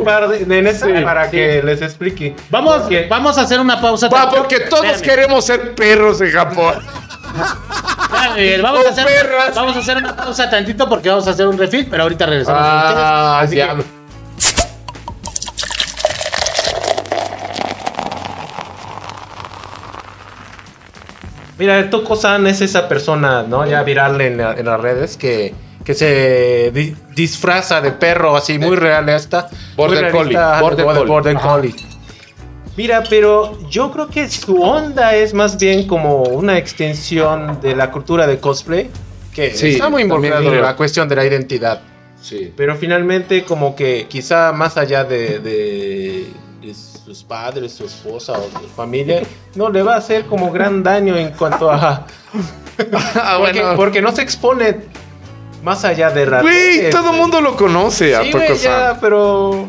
[1.03, 1.31] para sí.
[1.31, 2.35] que les explique.
[2.49, 4.09] Vamos, vamos a hacer una pausa.
[4.09, 5.01] Va, porque todos Espérame.
[5.03, 6.75] queremos ser perros en Japón.
[8.35, 9.55] Miguel, Vamos, a hacer, perras.
[9.55, 12.61] vamos a hacer una pausa tantito porque vamos a hacer un refill, pero ahorita regresamos.
[12.63, 13.59] Ah, Así
[21.59, 23.65] Mira, el Toko-san es esa persona, ¿no?
[23.67, 28.57] Ya viral en, la- en las redes que, que se di- disfraza de perro así
[28.57, 29.49] muy realista.
[29.75, 31.11] Border muy collie, realista, border border, collie.
[31.11, 31.75] border collie.
[32.77, 37.91] Mira, pero yo creo que su onda es más bien como una extensión de la
[37.91, 38.89] cultura de cosplay,
[39.33, 41.81] que Sí, está muy involucrado en la cuestión de la identidad.
[42.21, 42.53] Sí.
[42.55, 45.39] Pero finalmente como que quizá más allá de
[47.09, 49.23] sus padres, su esposa o su familia,
[49.55, 52.05] no le va a hacer como gran daño en cuanto a...
[53.15, 53.75] Ah, porque, bueno.
[53.75, 54.77] porque no se expone
[55.63, 56.43] más allá de rato.
[56.43, 59.67] Güey, todo el mundo lo conoce a Sí, ya, pero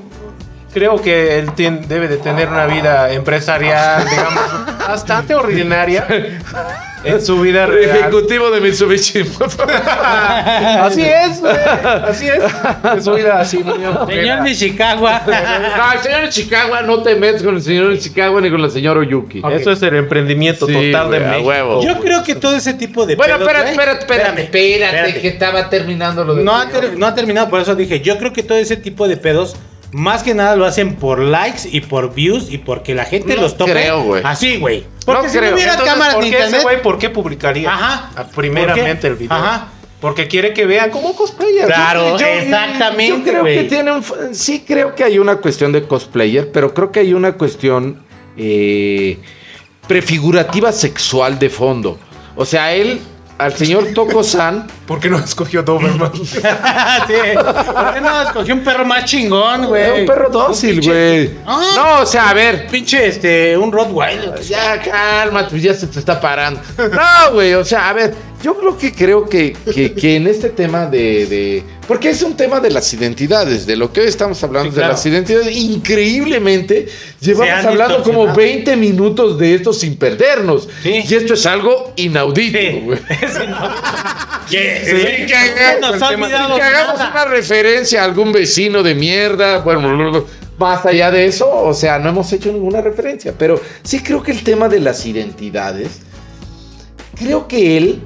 [0.72, 4.44] creo que él tien- debe de tener una vida empresarial, digamos,
[4.87, 6.07] bastante ordinaria
[7.05, 7.97] en su vida real.
[7.99, 9.21] Ejecutivo de Mitsubishi.
[10.81, 11.55] Así es, güey,
[12.05, 12.43] así es.
[12.93, 13.75] En su vida así muy
[14.07, 15.09] Señor de Chicago.
[15.09, 18.61] no, el señor de Chicago, no te metes con el señor de Chicago ni con
[18.63, 19.43] la señora Oyuki.
[19.53, 21.49] Eso es el emprendimiento Sí, total de México.
[21.49, 21.83] huevo.
[21.83, 23.17] Yo creo que todo ese tipo de.
[23.17, 25.21] Bueno, pedos, espérate, espérate, espérate, espérate, espérate.
[25.21, 26.45] que estaba terminando lo de.
[26.45, 29.09] No ha, ter- no ha terminado, por eso dije, yo creo que todo ese tipo
[29.09, 29.57] de pedos,
[29.92, 33.42] más que nada lo hacen por likes y por views y porque la gente No
[33.42, 33.72] los tope.
[33.72, 34.22] creo, güey.
[34.24, 34.85] Así, güey.
[35.05, 35.50] Porque No si creo.
[35.50, 36.62] no hubiera Entonces, cámaras ¿por qué ese internet.
[36.62, 37.72] güey por qué publicaría?
[37.72, 38.11] Ajá.
[38.16, 39.37] Ah, Primeramente el video.
[39.37, 39.68] Ajá.
[40.00, 41.66] Porque quiere que vean cómo cosplayer.
[41.66, 43.18] Claro, Yo- exactamente.
[43.18, 44.03] Yo creo que tiene un.
[44.35, 48.03] Sí, creo que hay una cuestión de cosplayer, pero creo que hay una cuestión
[48.37, 49.18] eh,
[49.87, 51.98] prefigurativa sexual de fondo.
[52.37, 53.00] O sea, él,
[53.40, 56.12] al señor Toko-san, ¿Por qué no escogió Doberman?
[56.24, 56.35] sí.
[56.35, 60.00] ¿Por qué no escogió un perro más chingón, güey?
[60.00, 61.31] un perro dócil, güey.
[61.46, 61.72] Ah.
[61.74, 62.66] No, o sea, a ver.
[62.66, 64.40] Pinche, este, un Rottweiler.
[64.42, 66.61] Ya, cálmate, pues ya se te está parando.
[66.76, 70.48] No, güey, o sea, a ver, yo creo que creo que, que, que en este
[70.50, 74.42] tema de, de- Porque es un tema de las identidades, de lo que hoy estamos
[74.42, 74.92] hablando Sí, de claro.
[74.94, 75.57] las identidades.
[75.57, 76.87] Increíblemente,
[77.20, 78.37] llevamos hablando como distorsionado.
[78.37, 80.68] 20 minutos de esto sin perdernos.
[80.83, 81.03] Sí.
[81.09, 82.98] Y esto es algo inaudito, güey.
[84.48, 84.57] Sí.
[84.57, 87.11] Que- Sí, que- que haga- se nos ha que hagamos nada.
[87.12, 89.59] una referencia a algún vecino de mierda.
[89.59, 90.24] Bueno,
[90.59, 93.33] más allá de eso, o sea, no hemos hecho ninguna referencia.
[93.38, 96.00] Pero sí creo que el tema de las identidades,
[97.16, 98.00] creo que él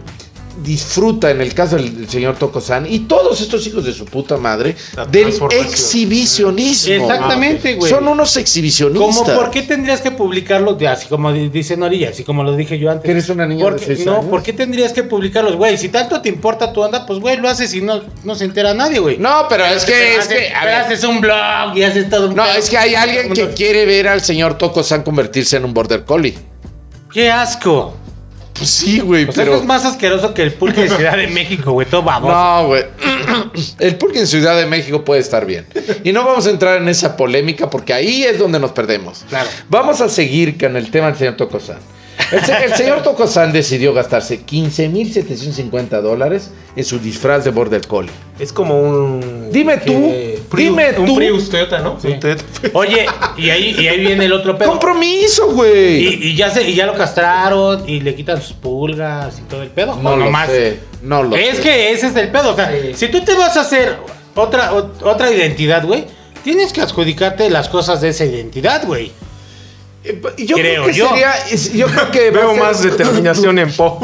[0.62, 4.36] disfruta, en el caso del, del señor Tokosan y todos estos hijos de su puta
[4.36, 6.94] madre, La del exhibicionismo.
[6.94, 7.90] Exactamente, güey.
[7.90, 9.04] Son unos exhibicionistas.
[9.16, 12.54] Como, ¿por qué tendrías que publicarlos de así como di- dice Norilla, así como lo
[12.56, 13.10] dije yo antes?
[13.10, 14.26] Eres una niña Porque- de seis No, años.
[14.26, 15.76] ¿por qué tendrías que publicarlos, güey?
[15.78, 18.74] Si tanto te importa tu onda, pues, güey, lo haces y no, no se entera
[18.74, 19.18] nadie, güey.
[19.18, 22.08] No, pero es que, es haces- que, a pero ver, haces un blog y haces
[22.10, 22.54] todo un no, pedo.
[22.54, 26.34] es que hay alguien que quiere ver al señor Tokosan convertirse en un border collie.
[27.12, 27.94] ¡Qué asco!
[28.56, 29.52] Pues sí, güey, O sea, pero...
[29.54, 32.32] eso es más asqueroso que el pulque de Ciudad de México, güey, todo baboso.
[32.34, 32.84] No, güey.
[33.80, 35.66] El pulque en Ciudad de México puede estar bien.
[36.04, 39.24] Y no vamos a entrar en esa polémica porque ahí es donde nos perdemos.
[39.28, 39.48] Claro.
[39.68, 41.78] Vamos a seguir con el tema del señor Tocosan.
[42.30, 48.12] El, se- el señor Tocosan decidió gastarse 15.750 dólares en su disfraz de Border Collie.
[48.38, 49.50] Es como un.
[49.50, 51.16] Dime tú, que- dime un tú.
[51.16, 51.98] Prius Toyota, ¿no?
[52.72, 54.70] Oye, y ahí, y ahí viene el otro pedo.
[54.70, 56.06] ¡Compromiso, güey!
[56.06, 59.62] Y, y ya se, y ya lo castraron y le quitan sus pulgas y todo
[59.62, 59.96] el pedo.
[60.02, 60.48] No ¿O lo nomás?
[60.48, 61.62] sé, no lo Es sé.
[61.62, 62.52] que ese es el pedo.
[62.52, 63.96] O sea, si tú te vas a hacer
[64.34, 66.04] otra, ot- otra identidad, güey,
[66.42, 69.12] tienes que adjudicarte las cosas de esa identidad, güey.
[70.06, 71.08] Eh, Yo creo, Creo que yo.
[71.08, 71.34] sería.
[71.74, 72.30] Yo creo que.
[72.30, 74.00] Veo ser- más determinación en Po.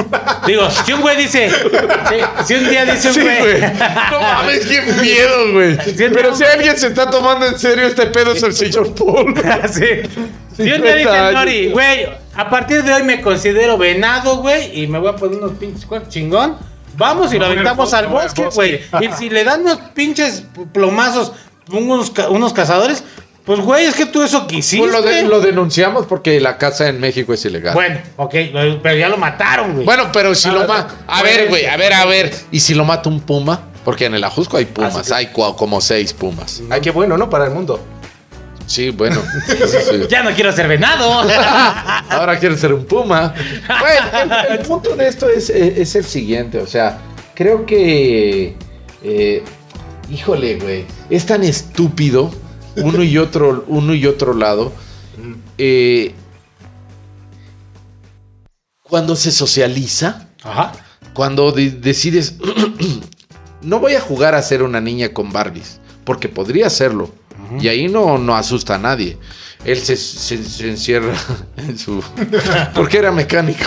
[0.46, 1.50] Digo, si un güey dice.
[1.50, 3.38] si, si un día dice un Sí, güey.
[3.38, 3.60] güey.
[4.10, 5.76] No mames, qué miedo, güey.
[5.96, 9.34] Pero si alguien se está tomando en serio este pedo es el señor Paul.
[9.72, 9.84] Sí.
[10.56, 11.34] Si un día dice 50 el años.
[11.34, 15.38] Nori, güey, a partir de hoy me considero venado, güey, y me voy a poner
[15.38, 16.58] unos pinches cuernos chingón.
[16.96, 18.80] Vamos y lo aventamos al bosque, güey.
[19.00, 21.32] Y si le dan unos pinches plomazos,
[21.72, 23.04] unos, unos cazadores,
[23.44, 24.78] pues, güey, es que tú eso quisiste.
[24.78, 27.74] Pues lo, de- lo denunciamos porque la casa en México es ilegal.
[27.74, 28.34] Bueno, ok,
[28.82, 29.84] pero ya lo mataron, güey.
[29.84, 30.88] Bueno, pero si lo mata.
[31.06, 32.32] A ver, güey, a ver, a ver.
[32.52, 33.62] ¿Y si lo mata un puma?
[33.84, 36.62] Porque en el Ajusco hay pumas, Ah, hay como seis pumas.
[36.70, 37.30] Ay, qué bueno, ¿no?
[37.30, 37.80] Para el mundo.
[38.66, 39.20] Sí, bueno.
[39.46, 39.96] Sí, sí.
[40.08, 41.10] Ya no quiero ser venado.
[42.10, 43.34] Ahora quiero ser un puma.
[43.66, 46.98] Bueno, el, el punto de esto es, es- es el siguiente, o sea,
[47.34, 48.54] creo que,
[49.02, 49.42] eh,
[50.10, 52.30] híjole, güey, es tan estúpido
[52.76, 54.72] uno y otro, uno y otro lado.
[55.58, 56.14] eh,
[58.82, 60.72] cuando se socializa, Ajá.
[61.14, 62.34] cuando de- decides,
[63.62, 67.12] no voy a jugar a ser una niña con Barbies, porque podría hacerlo.
[67.58, 69.18] Y ahí no, no asusta a nadie.
[69.64, 71.14] Él se, se- se encierra
[71.56, 72.02] en su...
[72.74, 73.64] Porque era mecánico.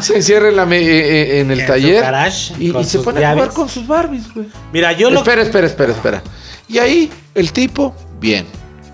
[0.00, 3.24] Se encierra en, la me- eh, eh, en el En taller garage, y, se pone
[3.24, 4.46] a jugar con sus Barbies, güey.
[4.72, 5.18] Mira, yo lo.
[5.20, 6.22] Espera, espera, espera, espera.
[6.70, 8.46] Y ahí el tipo, bien,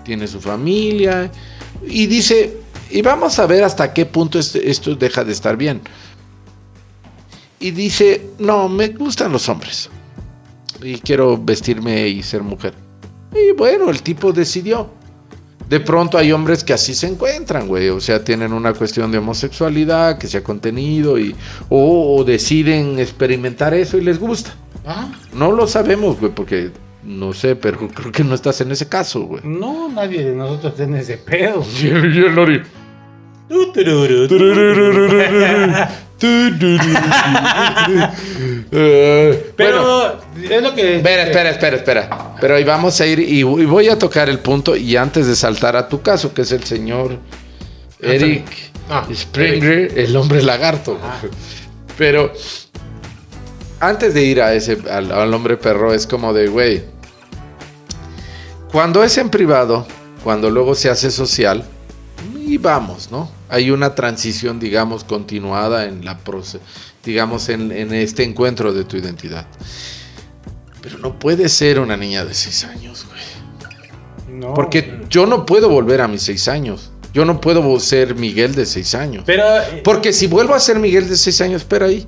[0.03, 1.31] tiene su familia
[1.87, 2.57] y dice,
[2.89, 5.81] y vamos a ver hasta qué punto esto deja de estar bien.
[7.59, 9.89] Y dice, no, me gustan los hombres.
[10.81, 12.73] Y quiero vestirme y ser mujer.
[13.33, 14.89] Y bueno, el tipo decidió.
[15.69, 17.89] De pronto hay hombres que así se encuentran, güey.
[17.89, 21.35] O sea, tienen una cuestión de homosexualidad que se ha contenido y
[21.69, 24.55] o, o deciden experimentar eso y les gusta.
[24.85, 26.71] Ah, No lo sabemos, güey, porque
[27.07, 29.41] no sé, pero creo que no estás en ese caso, güey.
[29.43, 31.65] no, nadie de nosotros tiene ese pedo.
[31.81, 32.61] Y el- y el Lori.
[38.71, 40.97] Eh, Pero es lo que.
[40.97, 42.35] espera, espera, espera, espera.
[42.41, 45.35] Pero ahí vamos a ir y, y voy a tocar el punto y antes de
[45.35, 47.17] saltar a tu caso, que es el señor
[48.01, 48.45] Eric
[48.89, 50.97] Ah, Springer, el hombre lagarto.
[50.97, 51.31] güey.
[51.97, 52.31] Pero
[53.79, 56.83] antes de ir a ese al, al hombre perro es como de, güey,
[58.71, 59.85] cuando es en privado,
[60.23, 61.63] cuando luego se hace social,
[62.35, 63.29] y vamos, ¿no?
[63.49, 66.59] Hay una transición, digamos, continuada en la proce-
[67.03, 69.45] digamos, en, en este encuentro de tu identidad.
[70.81, 74.37] Pero no puede ser una niña de 6 años, güey.
[74.39, 74.53] No.
[74.53, 76.91] Porque yo no puedo volver a mis 6 años.
[77.13, 79.23] Yo no puedo ser Miguel de 6 años.
[79.25, 79.43] Pero.
[79.61, 82.07] eh, Porque si vuelvo a ser Miguel de 6 años, espera ahí.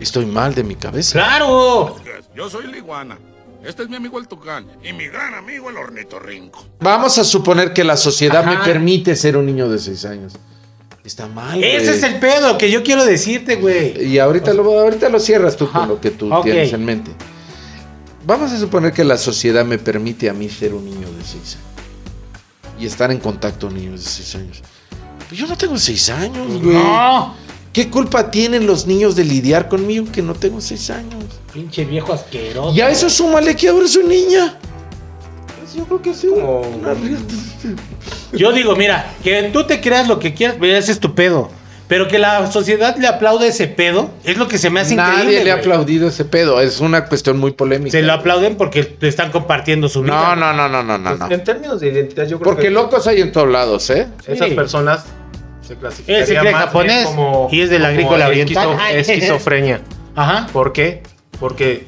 [0.00, 1.12] Estoy mal de mi cabeza.
[1.12, 1.96] ¡Claro!
[2.34, 3.18] Yo soy la iguana.
[3.68, 6.64] Este es mi amigo el tucán y mi gran amigo el ornitorrinco.
[6.80, 10.32] Vamos a suponer que la sociedad me permite ser un niño de 6 años.
[11.04, 11.62] Está mal.
[11.62, 11.96] Ese güey.
[11.98, 14.06] es el pedo que yo quiero decirte, güey.
[14.06, 15.80] Y ahorita lo, ahorita lo cierras tú Ajá.
[15.80, 17.10] con lo que tú tienes en mente.
[18.24, 21.34] Vamos a suponer que la sociedad me permite a mí ser un niño de 6
[21.34, 21.56] años.
[22.80, 24.62] Y estar en contacto con niños de 6 años.
[25.28, 26.74] Pues yo no tengo 6 años, güey.
[26.74, 27.34] No.
[27.74, 31.24] ¿Qué culpa tienen los niños de lidiar conmigo que no tengo 6 años?
[31.58, 32.72] Pinche viejo asqueroso.
[32.76, 34.54] Y a eso súmale que ahora soy niña.
[35.58, 36.28] Pues yo creo que sí.
[36.28, 37.24] Como- una riata.
[38.32, 41.50] Yo digo, mira, que tú te creas lo que quieras, pero ese es tu pedo.
[41.88, 45.14] Pero que la sociedad le aplaude ese pedo, es lo que se me hace Nadie
[45.14, 45.44] increíble.
[45.44, 45.64] le ha güey.
[45.66, 46.60] aplaudido ese pedo.
[46.60, 47.90] Es una cuestión muy polémica.
[47.90, 50.14] Se lo aplauden porque te están compartiendo su vida.
[50.14, 51.08] No, no, no, no, no, no.
[51.16, 51.30] Pues, no.
[51.34, 54.06] En términos de identidad, yo creo Porque que locos hay en todos lados, ¿eh?
[54.28, 55.06] esas personas
[55.66, 58.68] se clasificarían cree más japonés como y es del como agrícola oriental.
[58.92, 59.80] esquizo- esquizofrenia.
[60.14, 60.46] Ajá.
[60.52, 61.02] ¿Por qué?
[61.40, 61.86] Porque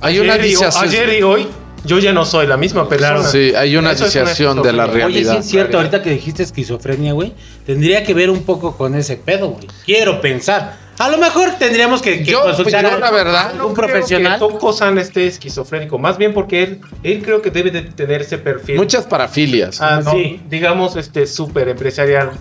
[0.00, 1.48] Hay una ayer, y, ayer y hoy
[1.84, 3.22] yo ya no soy la misma persona.
[3.24, 5.06] Sí, hay una Eso disociación de la esquizofrenia.
[5.06, 5.38] Oye, sí realidad.
[5.38, 7.32] es cierto, ahorita que dijiste esquizofrenia, güey,
[7.66, 9.66] tendría que ver un poco con ese pedo, güey.
[9.84, 10.76] Quiero pensar.
[10.98, 13.86] A lo mejor tendríamos que, que Yo, consultar yo, a la verdad, un No creo
[13.86, 14.32] profesional.
[14.32, 15.96] Que Toko-san esté esquizofrénico.
[15.96, 18.76] Más bien porque él, él creo que debe de tener ese perfil.
[18.76, 19.80] Muchas parafilias.
[19.80, 20.40] Ah, no, Sí.
[20.50, 22.32] digamos, este súper empresarial,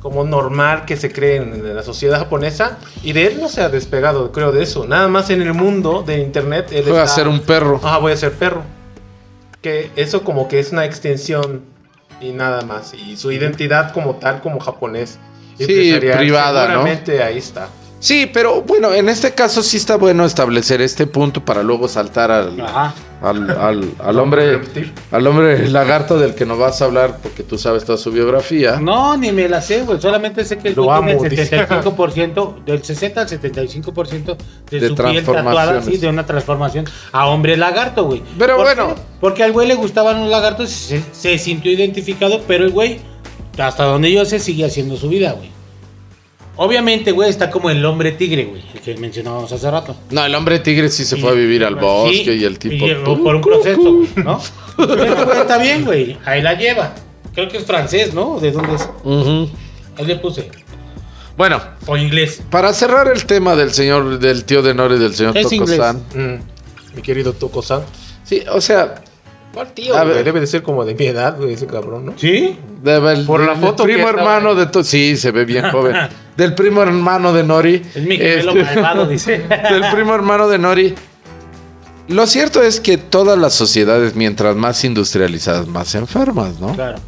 [0.00, 2.78] como normal que se cree en, la sociedad japonesa.
[3.02, 4.86] Y de él no se ha despegado, creo, de eso.
[4.86, 6.68] Nada más en el mundo de internet.
[6.70, 7.80] Él Voy a ser un perro.
[7.82, 8.62] Ajá, voy a ser perro.
[9.60, 11.62] Que eso como que es una extensión
[12.20, 12.94] y nada más.
[12.94, 15.18] Y su identidad como tal, como japonés.
[15.58, 16.84] Sí, privada, ¿no?
[16.84, 17.68] Ahí está.
[18.00, 22.30] Sí, pero bueno, en este caso sí está bueno establecer este punto para luego saltar
[22.30, 22.60] al,
[23.20, 24.60] al, al- al hombre
[25.10, 28.78] al hombre lagarto del que nos vas a hablar porque tú sabes toda su biografía.
[28.80, 30.00] No, ni me la sé, güey.
[30.00, 31.66] Solamente sé que el Lo güey tiene amo, el dice.
[31.66, 34.36] 75%, del 60 al 75%
[34.70, 38.22] de, De su piel tatuada, sí, de una transformación a hombre lagarto, güey.
[38.38, 38.94] Pero ¿Por bueno.
[38.94, 39.00] qué?
[39.20, 43.00] Porque al güey le gustaban los lagartos, se, se sintió identificado, pero el güey
[43.58, 45.50] hasta donde yo sé, sigue haciendo su vida, güey.
[46.60, 49.96] Obviamente, güey, está como el hombre tigre, güey, el que mencionábamos hace rato.
[50.10, 52.58] No, el hombre tigre sí se Y- fue a vivir al sí, bosque y el
[52.58, 52.74] tipo.
[52.74, 54.40] y llegó por un proceso, güey, ¿no?
[54.76, 56.18] Pero, güey, está bien, güey.
[56.24, 56.94] Ahí la lleva.
[57.34, 58.40] Creo que es francés, ¿no?
[58.40, 58.88] ¿De dónde es?
[59.04, 59.48] Ujú.
[59.96, 60.50] Ahí le puse.
[61.36, 62.42] Bueno, O inglés.
[62.50, 65.34] para cerrar el tema del señor, del tío de Nori, del señor.
[65.34, 66.02] Tocosán.
[66.14, 67.82] Mm, Mi querido Toko-san.
[68.24, 68.96] Sí, o sea,
[69.54, 69.96] ¿Cuál tío?
[69.96, 70.16] A güey?
[70.16, 70.24] ver.
[70.24, 72.14] Debe de ser como de mi edad, güey, ese cabrón, ¿no?
[72.16, 72.56] ¿Sí?
[72.82, 75.94] Debe el, Por la foto que primo hermano de to- sí se ve bien joven
[76.38, 79.38] del primo hermano de Nori Es mi gemelo Este- malvado, dice.
[79.70, 80.94] del primo hermano de Nori
[82.08, 86.98] lo cierto es que todas las sociedades mientras más industrializadas más enfermas no Claro.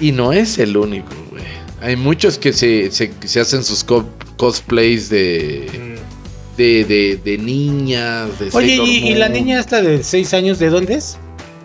[0.00, 1.44] y no es el único güey
[1.80, 4.04] hay muchos que se, se, se hacen sus co-
[4.36, 6.56] cosplays de, Mm.
[6.56, 10.70] de, de, de niñas de Oye, ¿y, y la niña esta de 6 años de
[10.70, 11.18] dónde es?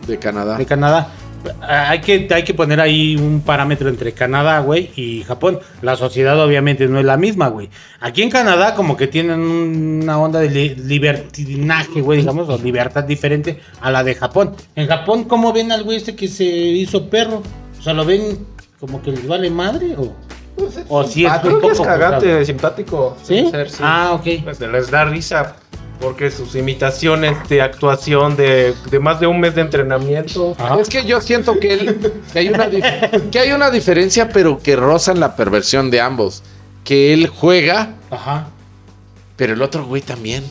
[0.07, 1.11] de Canadá De Canadá.
[1.61, 5.59] Hay que, hay que poner ahí un parámetro entre Canadá, güey, y Japón.
[5.81, 7.69] La sociedad obviamente no es la misma, güey.
[7.99, 13.03] Aquí en Canadá como que tienen una onda de li- libertinaje, güey, digamos, o libertad
[13.03, 14.55] diferente a la de Japón.
[14.75, 17.41] En Japón, ¿cómo ven al güey este que se hizo perro?
[17.79, 18.45] O sea, ¿lo ven
[18.79, 20.13] como que les vale madre o,
[20.89, 23.17] o si es un es cagante, simpático.
[23.23, 23.47] ¿Sí?
[23.49, 23.77] ser, sí.
[23.81, 24.43] Ah, ok.
[24.43, 25.55] Pues les da risa
[25.99, 30.55] porque sus imitaciones de actuación de, de más de un mes de entrenamiento.
[30.59, 30.79] Ajá.
[30.79, 32.69] Es que yo siento que, él- que, hay una,
[33.31, 36.43] que hay una diferencia, pero que rozan la perversión de ambos.
[36.83, 38.47] Que él juega, Ajá.
[39.37, 40.43] pero el otro güey también.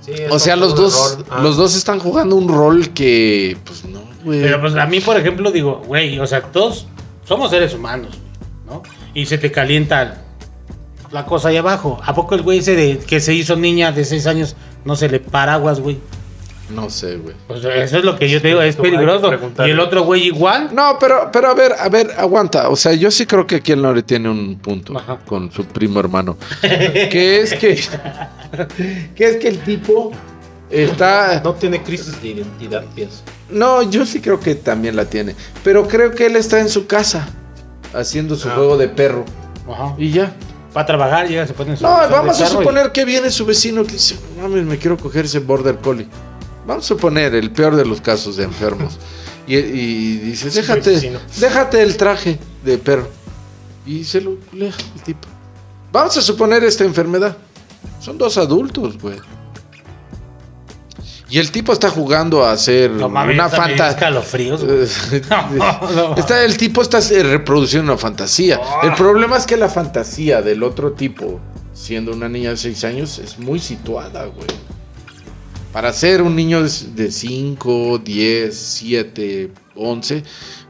[0.00, 1.18] Sí, O sea, los dos.
[1.30, 1.40] Ah.
[1.42, 4.42] los dos están jugando un rol que, pues no, güey.
[4.42, 6.86] Pero pues a mí, por ejemplo, digo, güey, o sea, todos
[7.24, 8.18] somos seres humanos,
[8.66, 8.82] ¿no?
[9.14, 10.22] Y se te calienta
[11.14, 12.00] la cosa ahí abajo.
[12.04, 15.08] ¿A poco el güey ese de que se hizo niña de 6 años no se
[15.08, 15.98] le paraguas, güey?
[16.70, 17.36] No sé, güey.
[17.46, 19.30] Pues eso es lo que yo te digo, es peligroso.
[19.64, 20.70] Y el otro güey igual.
[20.74, 22.68] No, pero, pero a ver, a ver, aguanta.
[22.68, 25.18] O sea, yo sí creo que aquí el Nori tiene un punto Ajá.
[25.26, 26.36] con su primo hermano.
[26.62, 27.78] que es que.
[29.14, 30.10] que es que el tipo
[30.70, 31.40] está.
[31.44, 33.22] No tiene crisis de identidad, pienso.
[33.50, 35.36] No, yo sí creo que también la tiene.
[35.62, 37.28] Pero creo que él está en su casa
[37.92, 38.54] haciendo su Ah.
[38.56, 39.24] juego de perro.
[39.70, 39.94] Ajá.
[39.98, 40.32] Y ya.
[40.76, 43.30] Va a trabajar, llega, se pone en su No, vamos a y- suponer que viene
[43.30, 46.08] su vecino que dice, mames, me quiero coger ese border collie.
[46.66, 48.98] Vamos a suponer el peor de los casos de enfermos.
[49.46, 53.08] y, y dice, déjate, déjate el traje de perro.
[53.86, 55.28] Y se lo culea el tipo.
[55.92, 57.36] Vamos a suponer esta enfermedad.
[58.00, 59.18] Son dos adultos, güey.
[61.34, 64.12] Y el tipo está jugando a hacer No una fantasía.
[65.50, 66.14] No, no.
[66.14, 68.60] Está, el tipo está eh, reproduciendo una fantasía.
[68.62, 68.82] Ah.
[68.84, 71.40] El problema es que la fantasía del otro tipo,
[71.72, 74.46] siendo una niña de 6 años, es muy situada, güey.
[75.72, 80.22] Para ser un niño de 5, 10, 7, 11,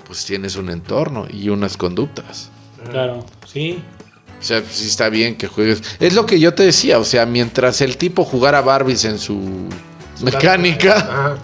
[0.07, 2.49] pues tienes un entorno y unas conductas.
[2.91, 3.83] Claro, sí.
[4.41, 5.83] O sea, sí está bien que juegues.
[6.01, 9.69] Es lo que yo te decía, o sea, mientras el tipo jugara Barbies en su
[10.23, 11.37] mecánica.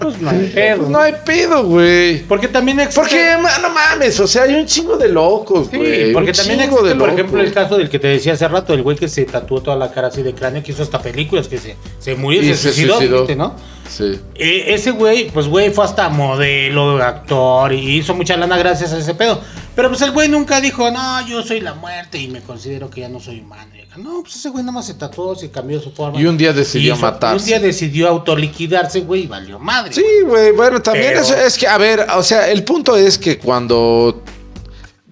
[0.00, 0.76] Pues no hay pedo.
[0.78, 2.22] pues no hay pedo, güey.
[2.24, 3.00] Porque también existe...
[3.00, 6.12] Porque, no mames, o sea, hay un chingo de locos, Sí, güey.
[6.12, 8.74] porque un también existe, de por ejemplo, el caso del que te decía hace rato,
[8.74, 11.48] el güey que se tatuó toda la cara así de cráneo, que hizo hasta películas,
[11.48, 13.18] que se, se murió, Y se, se suicidó, suicidó.
[13.20, 13.54] ¿viste, ¿no?
[13.88, 14.20] Sí.
[14.34, 18.98] E- ese güey, pues güey, fue hasta modelo, actor, y hizo mucha lana gracias a
[18.98, 19.40] ese pedo.
[19.74, 23.00] Pero pues el güey nunca dijo, no, yo soy la muerte y me considero que
[23.02, 23.72] ya no soy humano.
[23.96, 26.20] No, pues ese güey nada más se tatuó, se cambió su forma.
[26.20, 27.42] Y un día decidió hizo- matarse.
[27.42, 29.92] Un día decidió autoliquidarse, güey, y valió madre.
[29.92, 33.18] Sí, güey, bueno, también Pero- es, es que, a ver, o sea, el punto es
[33.18, 34.22] que cuando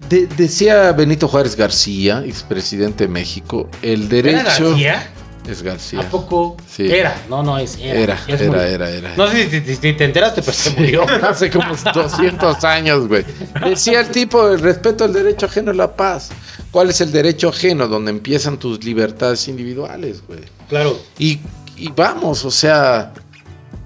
[0.09, 5.11] de- decía Benito Juárez García, expresidente de México, el ¿Era derecho García?
[5.47, 6.01] Es García.
[6.01, 6.57] ¿A poco?
[6.69, 6.87] Sí.
[6.91, 8.17] Era, no, no es, era.
[8.27, 9.15] Era, era, era, era.
[9.15, 11.05] No sé si, si- si te enteraste, pero se murió.
[11.23, 13.25] Hace como 200 años, güey.
[13.63, 16.29] Decía el tipo, el respeto al derecho ajeno es la paz.
[16.71, 17.87] ¿Cuál es el derecho ajeno?
[17.87, 20.41] Donde empiezan tus libertades individuales, güey.
[20.69, 20.99] Claro.
[21.17, 21.39] Y,
[21.77, 23.13] y vamos, o sea,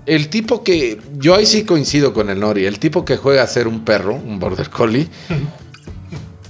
[0.06, 1.00] el tipo que.
[1.18, 2.66] Yo ahí sí coincido con el Nori.
[2.66, 5.08] El tipo que juega a ser un perro, un border collie.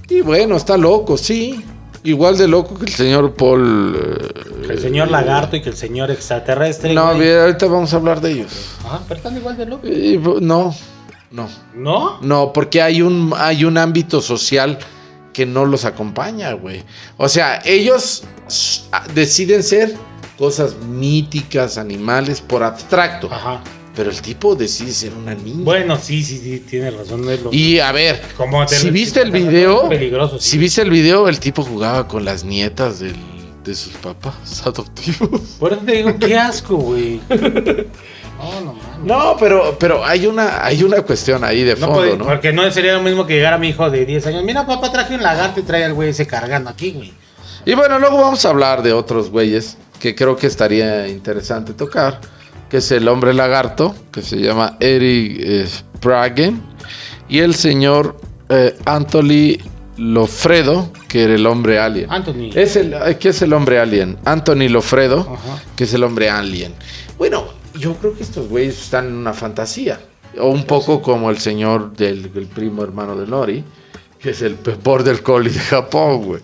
[0.09, 1.63] y bueno, está loco, sí.
[2.03, 3.95] Igual de loco que el señor Paul.
[3.95, 6.93] eh, Que el señor lagarto y que el señor extraterrestre.
[6.93, 7.37] No, güey.
[7.39, 8.51] ahorita vamos a hablar de ellos.
[8.85, 9.89] Ajá, pero están igual de locos.
[9.89, 10.73] Y, no,
[11.31, 11.49] no.
[11.75, 12.19] ¿No?
[12.21, 14.79] No, porque hay un, hay un ámbito social
[15.33, 16.83] que no los acompaña, güey.
[17.17, 18.23] O sea, ellos
[19.13, 19.95] deciden ser
[20.37, 23.29] cosas míticas, animales, por abstracto.
[23.31, 23.61] Ajá.
[23.95, 25.63] Pero el tipo decide ser una niña.
[25.63, 27.25] Bueno, sí, sí, sí, tienes razón.
[27.25, 27.51] No es lo...
[27.53, 30.51] y a ver, Como si viste el video, Peligroso, sí.
[30.51, 33.15] si viste el video, el tipo jugaba con las nietas del-
[33.65, 35.41] de sus papás adoptivos.
[35.59, 37.19] Por eso te digo, qué asco, güey.
[38.41, 39.05] No, no mames.
[39.05, 42.25] No, pero, pero hay una, hay una cuestión ahí de No fondo, puede- ¿no?
[42.25, 44.43] Porque no sería lo mismo que llegar a mi hijo de 10 años.
[44.43, 47.13] Mira, papá, traje un lagarto y trae al güey ese cargando aquí, güey.
[47.65, 52.19] Y bueno, luego vamos a hablar de otros güeyes que creo que estaría interesante tocar,
[52.71, 56.61] que es el hombre lagarto, que se llama Eric eh, Spragen,
[57.27, 58.15] y el señor
[58.47, 59.57] eh, Anthony
[59.97, 62.09] Lofredo, que era el hombre alien.
[62.09, 62.51] Anthony.
[62.55, 64.17] Es el, eh, ¿Qué es el hombre alien?
[64.23, 65.61] Anthony Lofredo, Ajá.
[65.75, 66.73] que es el hombre alien.
[67.17, 67.43] Bueno,
[67.77, 69.99] yo creo que estos güeyes están en una fantasía.
[70.39, 73.65] O un poco como el señor del el primo hermano de Nori,
[74.21, 76.41] que es el border collie de Japón, güey.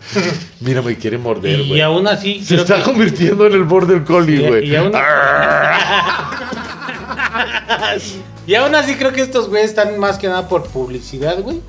[0.62, 1.82] Mira, me quiere morder, Y güey.
[1.82, 2.44] aún así.
[2.44, 4.68] Se está que- convirtiendo en el border collie, y, güey.
[4.70, 4.92] y aún,
[8.48, 11.60] y aún así creo que estos güeyes están más que nada por publicidad, güey.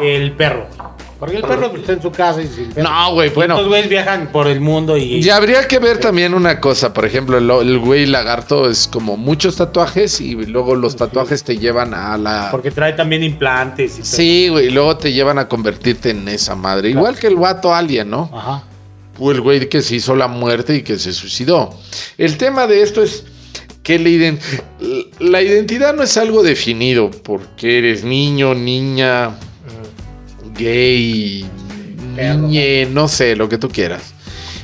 [0.00, 0.66] El perro.
[1.18, 2.68] Porque el perro pues, está en su casa y sin.
[2.82, 3.54] No, güey, bueno.
[3.54, 5.14] Estos güeyes viajan por el mundo y.
[5.24, 9.16] Y habría que ver también una cosa, por ejemplo, el, el güey lagarto es como
[9.16, 12.48] muchos tatuajes y luego los tatuajes te llevan a la...
[12.50, 14.04] Porque trae también implantes y.
[14.04, 16.90] Sí, güey, y luego te llevan a convertirte en esa madre.
[16.90, 18.30] Igual que el vato alien, ¿no?
[18.34, 18.64] Ajá.
[19.18, 21.70] O el güey que se hizo la muerte y que se suicidó.
[22.18, 23.24] El tema de esto es
[23.82, 24.38] que la, iden-
[25.20, 29.30] la identidad no es algo definido porque eres niño, niña,
[30.56, 31.44] gay,
[32.16, 34.14] niñe, no sé, lo que tú quieras.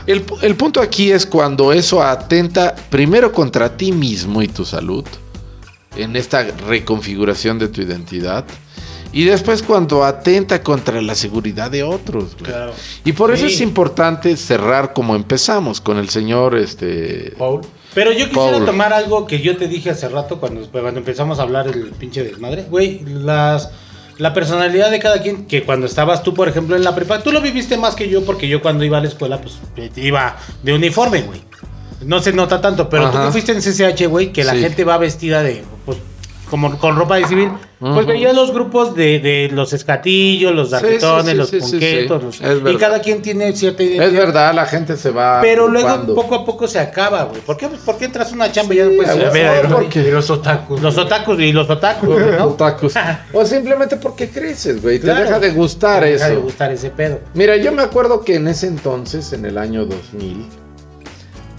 [0.07, 5.05] El, el punto aquí es cuando eso atenta primero contra ti mismo y tu salud,
[5.97, 8.45] en esta reconfiguración de tu identidad,
[9.13, 12.35] y después cuando atenta contra la seguridad de otros.
[12.43, 12.73] Claro.
[13.05, 13.55] Y por eso Sí.
[13.55, 17.61] es importante cerrar como empezamos con el señor este Paul.
[17.95, 18.65] Pero yo quisiera Paul.
[18.65, 22.25] tomar algo que yo te dije hace rato cuando, cuando empezamos a hablar el pinche
[22.25, 22.65] desmadre.
[22.71, 23.71] Güey, las,
[24.19, 27.33] la personalidad de cada quien, que cuando estabas tú, por ejemplo, en la prepa, tú
[27.33, 29.59] lo viviste más que yo porque yo cuando iba a la escuela, pues
[29.97, 31.41] iba de uniforme, güey.
[32.05, 34.61] No se nota tanto, pero tú que fuiste en CCH, güey, que la Sí.
[34.61, 35.99] gente va vestida de, pues,
[36.53, 37.49] como con ropa de civil,
[37.81, 42.37] pues veía los grupos de, de los escatillos, los Sí, sí, darquetones, sí, los punquetos,
[42.37, 42.43] sí.
[42.45, 44.09] los- Es y cada quien tiene cierta identidad.
[44.09, 46.15] es verdad, la gente se va Pero luego ocupando.
[46.15, 47.41] poco a poco se acaba, güey.
[47.41, 50.83] ¿Por qué, ¿Por qué entras una chamba y ya no puedes ver, porque- los otakus.
[50.83, 52.45] Los otakus y los otakus, güey, ¿no?
[52.49, 52.93] Otakus.
[53.33, 55.25] o simplemente porque creces, güey, te Claro.
[55.25, 56.35] deja de gustar Te deja eso.
[56.37, 57.19] de gustar ese pedo.
[57.33, 60.45] Mira, yo me acuerdo que en ese entonces, en el año 2000,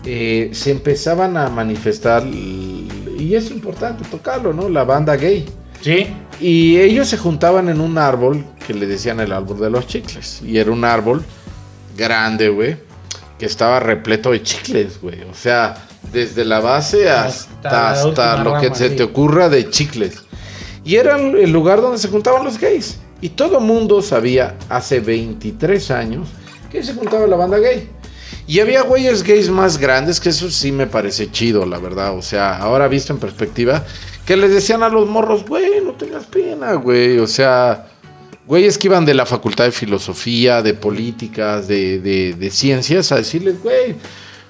[0.06, 2.24] eh, se empezaban a manifestar,
[3.24, 4.70] y es importante tocarlo, ¿no?
[4.70, 5.46] La banda gay.
[5.82, 6.08] Sí.
[6.40, 10.42] Y ellos se juntaban en un árbol que le decían el árbol de los chicles.
[10.44, 11.24] Y era un árbol
[11.98, 12.78] grande, güey,
[13.38, 15.22] que estaba repleto de chicles, güey.
[15.24, 15.76] O sea,
[16.12, 18.96] desde la base hasta, Hasta hasta lo que rama, se sí.
[18.96, 20.24] te ocurra de chicles.
[20.84, 23.00] Y era el el lugar donde se juntaban los gays.
[23.22, 26.28] Y todo mundo sabía hace 23 años
[26.70, 27.90] que se juntaba la banda gay.
[28.46, 32.18] Y había güeyes gays más grandes, que eso sí me parece chido, la verdad.
[32.18, 33.86] O sea, ahora visto en perspectiva,
[34.26, 37.20] que les decían a los morros, güey, no tengas pena, güey.
[37.20, 37.88] O sea,
[38.46, 43.16] güeyes que iban de la facultad de filosofía, de políticas, de, de- de ciencias, a
[43.18, 43.96] decirles, güey,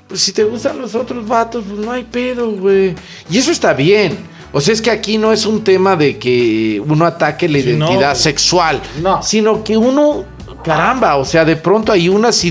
[0.07, 2.95] pues si te gustan los otros vatos, pues no hay pedo, güey.
[3.29, 4.17] Y eso está bien.
[4.55, 7.63] O sea, es que aquí no es un tema de que uno ataque la no,
[7.63, 9.23] identidad sexual, No.
[9.23, 10.25] sino que uno,
[10.63, 12.43] caramba, o sea, de pronto hay unas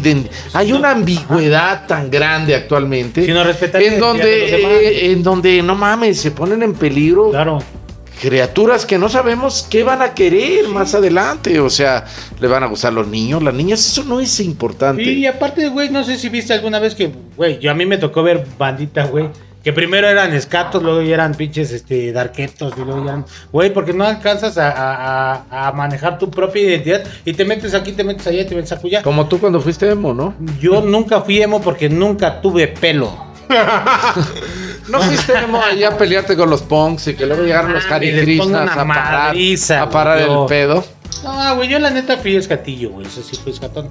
[0.53, 3.25] hay una ambigüedad tan grande actualmente.
[3.25, 7.59] Si no en donde, eh, en donde, no mames, se ponen en peligro Claro.
[8.21, 11.59] criaturas que no sabemos qué van a querer más adelante.
[11.61, 12.05] O sea,
[12.41, 15.03] le van a gustar los niños, las niñas, eso no es importante.
[15.03, 17.99] Y aparte, güey, no sé si viste alguna vez que, güey, yo a mí me
[17.99, 19.29] tocó ver bandita, güey.
[19.63, 23.27] Que primero eran escatos, luego ya eran pinches este, darquetos, y luego ya eran.
[23.53, 27.93] Güey, porque no alcanzas a, a- a- manejar tu propia identidad y te metes aquí,
[27.93, 29.03] te metes allá, te metes acullá.
[29.03, 30.35] Como tú cuando fuiste emo, ¿no?
[30.61, 33.31] Yo nunca fui emo porque nunca tuve pelo.
[34.89, 37.99] No fuiste emo allá a pelearte con los punks y que luego llegaron los Ah,
[38.47, 40.43] una a parar, madriza, a parar güey, yo.
[40.43, 40.85] el pedo.
[41.23, 43.07] No, güey, yo la neta fui escatillo, güey.
[43.07, 43.89] Eso sí fui escatón.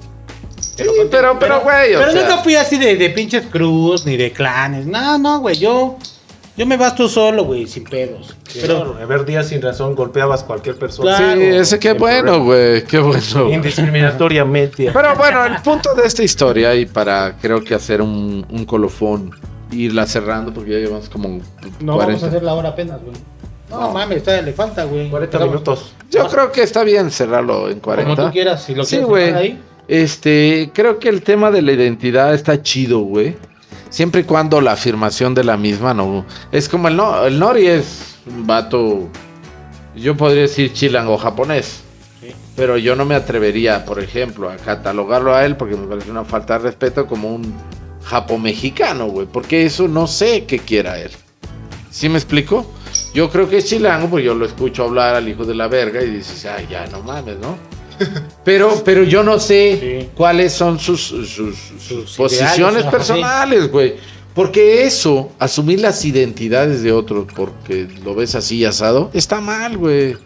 [0.82, 4.32] Sí, pero, pero, güey, Pero sea, nunca fui así de, de pinches cruz ni de
[4.32, 4.86] clanes.
[4.86, 5.56] No, no, güey.
[5.56, 5.98] Yo,
[6.56, 8.34] yo me basto solo, güey, sin pedos.
[8.60, 11.16] Pero a ver, días sin razón golpeabas cualquier persona.
[11.16, 11.40] Claro.
[11.40, 13.50] Sí, ese qué bueno, güey, qué bueno.
[13.50, 14.90] Indiscriminatoriamente.
[14.92, 19.30] Pero bueno, el punto de esta historia, y para creo que hacer un, un colofón,
[19.70, 21.28] irla cerrando, porque ya llevamos como
[21.80, 21.96] No 40.
[22.06, 23.16] vamos a hacer la hora apenas, güey.
[23.70, 25.08] No, mames, todavía le falta, güey.
[25.08, 25.94] 40 Empezamos- minutos.
[26.10, 28.14] Yo creo que está bien cerrarlo en 40.
[28.14, 29.58] Como tú quieras, si lo Sí, quieres ahí.
[29.88, 33.36] Este, creo que el tema de la identidad está chido, güey.
[33.90, 36.24] Siempre y cuando la afirmación de la misma no.
[36.50, 39.08] Es como el, no, el Nori es un vato.
[39.94, 41.82] Yo podría decir chilango japonés.
[42.20, 42.28] Sí.
[42.56, 46.24] Pero yo no me atrevería, por ejemplo, a catalogarlo a él porque me parece una
[46.24, 47.54] falta de respeto como un
[48.02, 49.26] japo mexicano, güey.
[49.26, 51.10] Porque eso no sé qué quiera él.
[51.90, 52.72] ¿Sí me explico?
[53.12, 56.02] Yo creo que es chilango, porque yo lo escucho hablar al hijo de la verga
[56.02, 57.71] y dices, ay, ya no mames, ¿no?
[58.44, 60.08] Pero, pero yo no sé Sí.
[60.16, 63.94] cuáles son sus, sus, sus Sus posiciones ideales, personales, güey.
[64.34, 70.16] Porque eso, asumir las identidades de otros porque lo ves así asado, está mal, güey.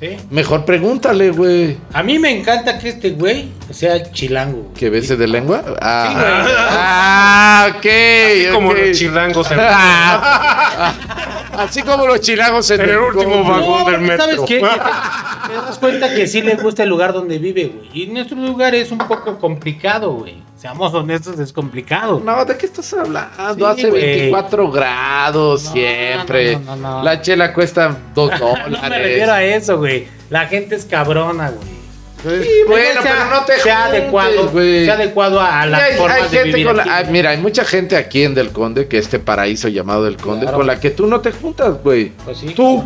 [0.00, 0.08] ¿Sí?
[0.30, 1.78] Mejor pregúntale, güey.
[1.94, 4.58] A mí me encanta que este güey sea chilango.
[4.62, 4.74] güey.
[4.74, 5.62] ¿Que bese de lengua?
[5.80, 6.54] Ah, Sí, güey.
[6.70, 7.86] ah, ok.
[7.86, 8.76] Así como ok.
[8.86, 9.58] los chilangos en-
[11.58, 13.84] Así como los chilangos en, En el último vagón.
[13.84, 14.44] No, del porque ¿sabes metro.
[14.46, 14.58] qué?
[14.60, 14.66] Te,
[15.48, 17.88] te das cuenta que sí le gusta el lugar donde vive, güey.
[17.92, 20.44] Y nuestro lugar es un poco complicado, güey.
[20.56, 22.20] Seamos honestos, es complicado.
[22.24, 23.54] No, ¿de qué estás hablando?
[23.54, 24.02] Sí, Hace güey.
[24.02, 26.56] 24 grados No, siempre.
[26.56, 27.02] no, no, no, no.
[27.02, 28.66] La chela cuesta 2 dólares.
[28.82, 30.08] No me refiero a eso, güey.
[30.30, 31.75] La gente es cabrona, güey.
[32.22, 34.84] Sí, bueno, sea- pero no te sea juntes, adecuado, güey.
[34.84, 37.02] sea adecuado a, a las hay, formas hay de gente vivir con la- aquí, ah,
[37.10, 40.56] mira, hay mucha gente aquí en Del Conde, que este paraíso llamado Del Conde, Claro.
[40.58, 42.12] con la que tú no te juntas, güey.
[42.24, 42.48] Pues sí.
[42.54, 42.82] Tú,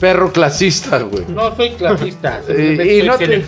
[0.00, 1.24] perro clasista, güey.
[1.28, 3.46] No soy clasista, y soy no te-.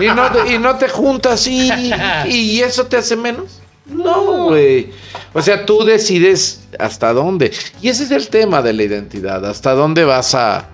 [0.00, 1.70] Y no, te- y no te juntas y,
[2.28, 3.60] y eso te hace menos.
[3.86, 4.90] No, güey.
[5.34, 7.52] O sea, tú decides hasta dónde.
[7.82, 9.44] Y ese es el tema de la identidad.
[9.44, 10.68] Hasta dónde vas a,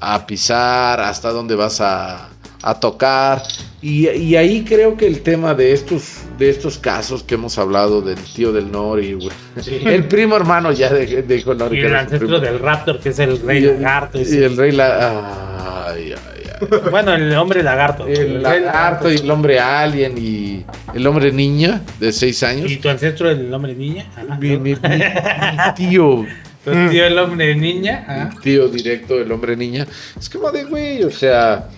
[0.00, 2.30] a pisar, hasta dónde vas a,
[2.62, 3.42] a tocar.
[3.82, 8.00] Y, y ahí creo que el tema de estos, de estos casos que hemos hablado
[8.02, 9.30] del tío del Nori, güey.
[9.60, 9.80] Sí.
[9.84, 13.40] El primo hermano ya de- dijo Nori Y el ancestro del Raptor, que es el
[13.42, 14.18] rey Y el- lagarto.
[14.18, 14.44] Y ese.
[14.46, 15.86] el rey la...
[15.88, 16.68] Ay, ay, ay.
[16.90, 18.06] Bueno, el hombre lagarto.
[18.06, 22.70] El rey lagarto y el hombre alien y el hombre niña de seis años.
[22.72, 24.06] ¿Y tu ancestro el hombre niña?
[24.16, 24.36] Ajá.
[24.38, 24.78] Mi, mi- mi- mi
[25.76, 26.24] tío,
[26.64, 28.30] Tu tío el hombre niña.
[28.34, 29.86] Mi tío directo, el hombre niña.
[30.18, 31.68] Es como de güey, o sea,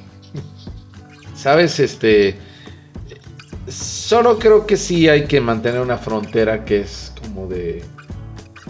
[1.39, 2.36] sabes, este,
[3.68, 7.82] solo creo que sí hay que mantener una frontera que es como de...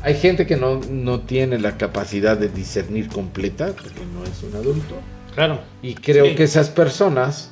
[0.03, 4.55] Hay gente que no, no tiene la capacidad de discernir completa, porque no es un
[4.55, 4.95] adulto.
[5.35, 5.61] Claro.
[5.83, 6.35] Y creo Sí.
[6.37, 7.51] que esas personas,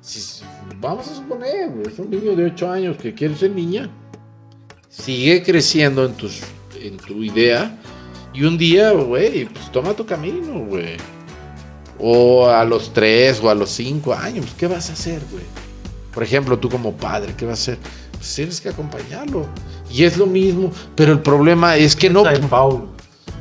[0.00, 0.42] si-
[0.80, 3.88] vamos a suponer, es un niño de 8 años que quiere ser niña,
[4.88, 6.40] sigue creciendo en, tus,
[6.80, 7.76] en tu idea
[8.34, 10.96] y un día, güey, pues toma tu camino, güey.
[11.98, 15.44] O a los 3 o a los 5 años, ¿qué vas a hacer, güey?
[16.12, 17.78] Por ejemplo, tú como padre, ¿qué vas a hacer?
[18.12, 19.46] Pues tienes que acompañarlo.
[19.90, 22.24] Y es lo mismo, pero el problema es que no...
[22.48, 22.95] Paulo.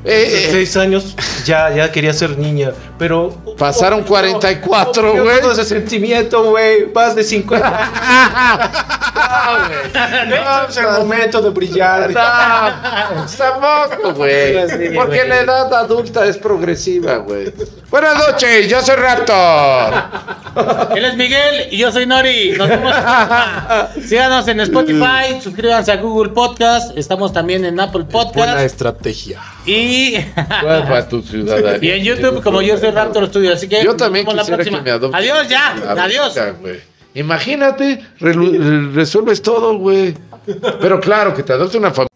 [0.05, 3.33] Eh, eh, seis años ya, ya quería ser niña, pero...
[3.57, 5.39] Pasaron 44, Yo güey.
[5.39, 7.91] Todo ese sentimiento, güey, más de 50
[10.27, 12.11] No, es el momento de brillar.
[12.11, 14.93] No, tampoco, güey.
[14.93, 17.53] Porque la edad adulta es progresiva, güey.
[17.89, 19.93] Buenas noches, yo soy Raptor.
[20.95, 22.53] Él es Miguel y yo soy Nori.
[22.57, 22.93] Nos vemos.
[24.05, 26.97] Síganos en Spotify, suscríbanse a Google Podcast.
[26.97, 28.59] Estamos también en Apple Buena Podcast.
[28.59, 29.41] estrategia.
[29.65, 30.15] Y,
[30.61, 31.95] ¿Cuál fue tu ciudadanía?
[31.95, 33.53] y en YouTube, como yo soy Raptor Studio.
[33.53, 34.83] Así que Yo también vemos la quisiera que próxima.
[34.83, 35.15] me adopten.
[35.19, 35.75] Adiós, ya.
[36.03, 36.39] Adiós.
[37.15, 40.13] Imagínate, resuelves todo, güey.
[40.81, 42.09] Pero claro, que te adopte una familia.